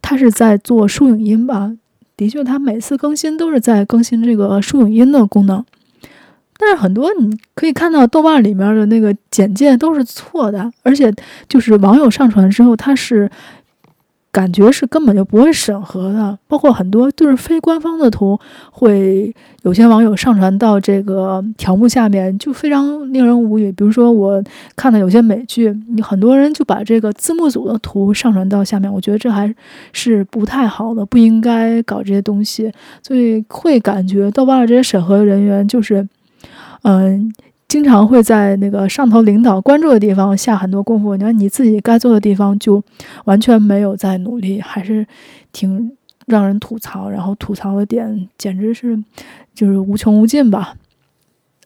[0.00, 1.76] 它是在做书影音吧？
[2.22, 5.64] 的确，它每次更新都是在更新这个书影音的功能，
[6.56, 11.12] 但是很多你可以看到豆瓣里面的那个简介都是错的，而且
[11.48, 13.30] 就是网友上传之后，它是。
[14.32, 23.70] 感觉是根本就不会审核的，包括很多就是非官方的图，会有些网友上传到这个条目下面，就非常令人无语。
[23.72, 24.42] 比如说我
[24.74, 29.54] 看的有些美剧，你很多人就把这个字幕组的图上传到下面，我觉得这还
[29.92, 32.72] 是不太好的，不应该搞这些东西。
[33.02, 36.08] 所以会感觉豆瓣的这些审核人员就是，
[36.84, 37.30] 嗯。
[37.72, 42.84] 经常会在那个上头领导关注的地方下很多功夫，你看你自己该做的地方就
[43.24, 45.06] 完全没有在努力，还是
[45.54, 45.90] 挺
[46.26, 47.08] 让人吐槽。
[47.08, 49.02] 然后吐槽的点简直是
[49.54, 50.74] 就是无穷无尽吧。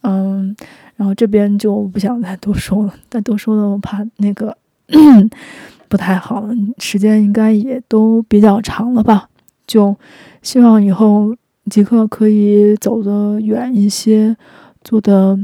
[0.02, 0.54] 嗯，
[0.94, 4.56] 然后这边就不想再多说了，再多说了我怕那个
[5.88, 6.54] 不太好了。
[6.78, 9.28] 时间应该也都比较长了吧？
[9.66, 9.96] 就
[10.40, 11.34] 希望以后
[11.68, 14.36] 极客可以走得远一些，
[14.84, 15.36] 做的。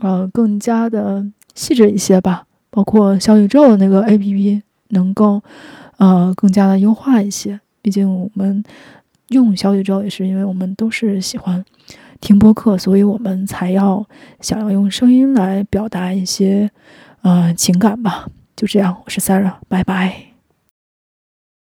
[0.00, 1.24] 呃，更加的
[1.54, 5.42] 细致一些吧，包括小宇宙那个 APP 能够
[5.96, 7.58] 呃更加的优化一些。
[7.80, 8.62] 毕竟我们
[9.28, 11.64] 用小宇宙也是因为我们都是喜欢
[12.20, 14.04] 听播客，所以我们才要
[14.40, 16.70] 想要用声音来表达一些
[17.22, 18.26] 呃情感吧。
[18.54, 20.25] 就这样，我是 Sarah，拜拜。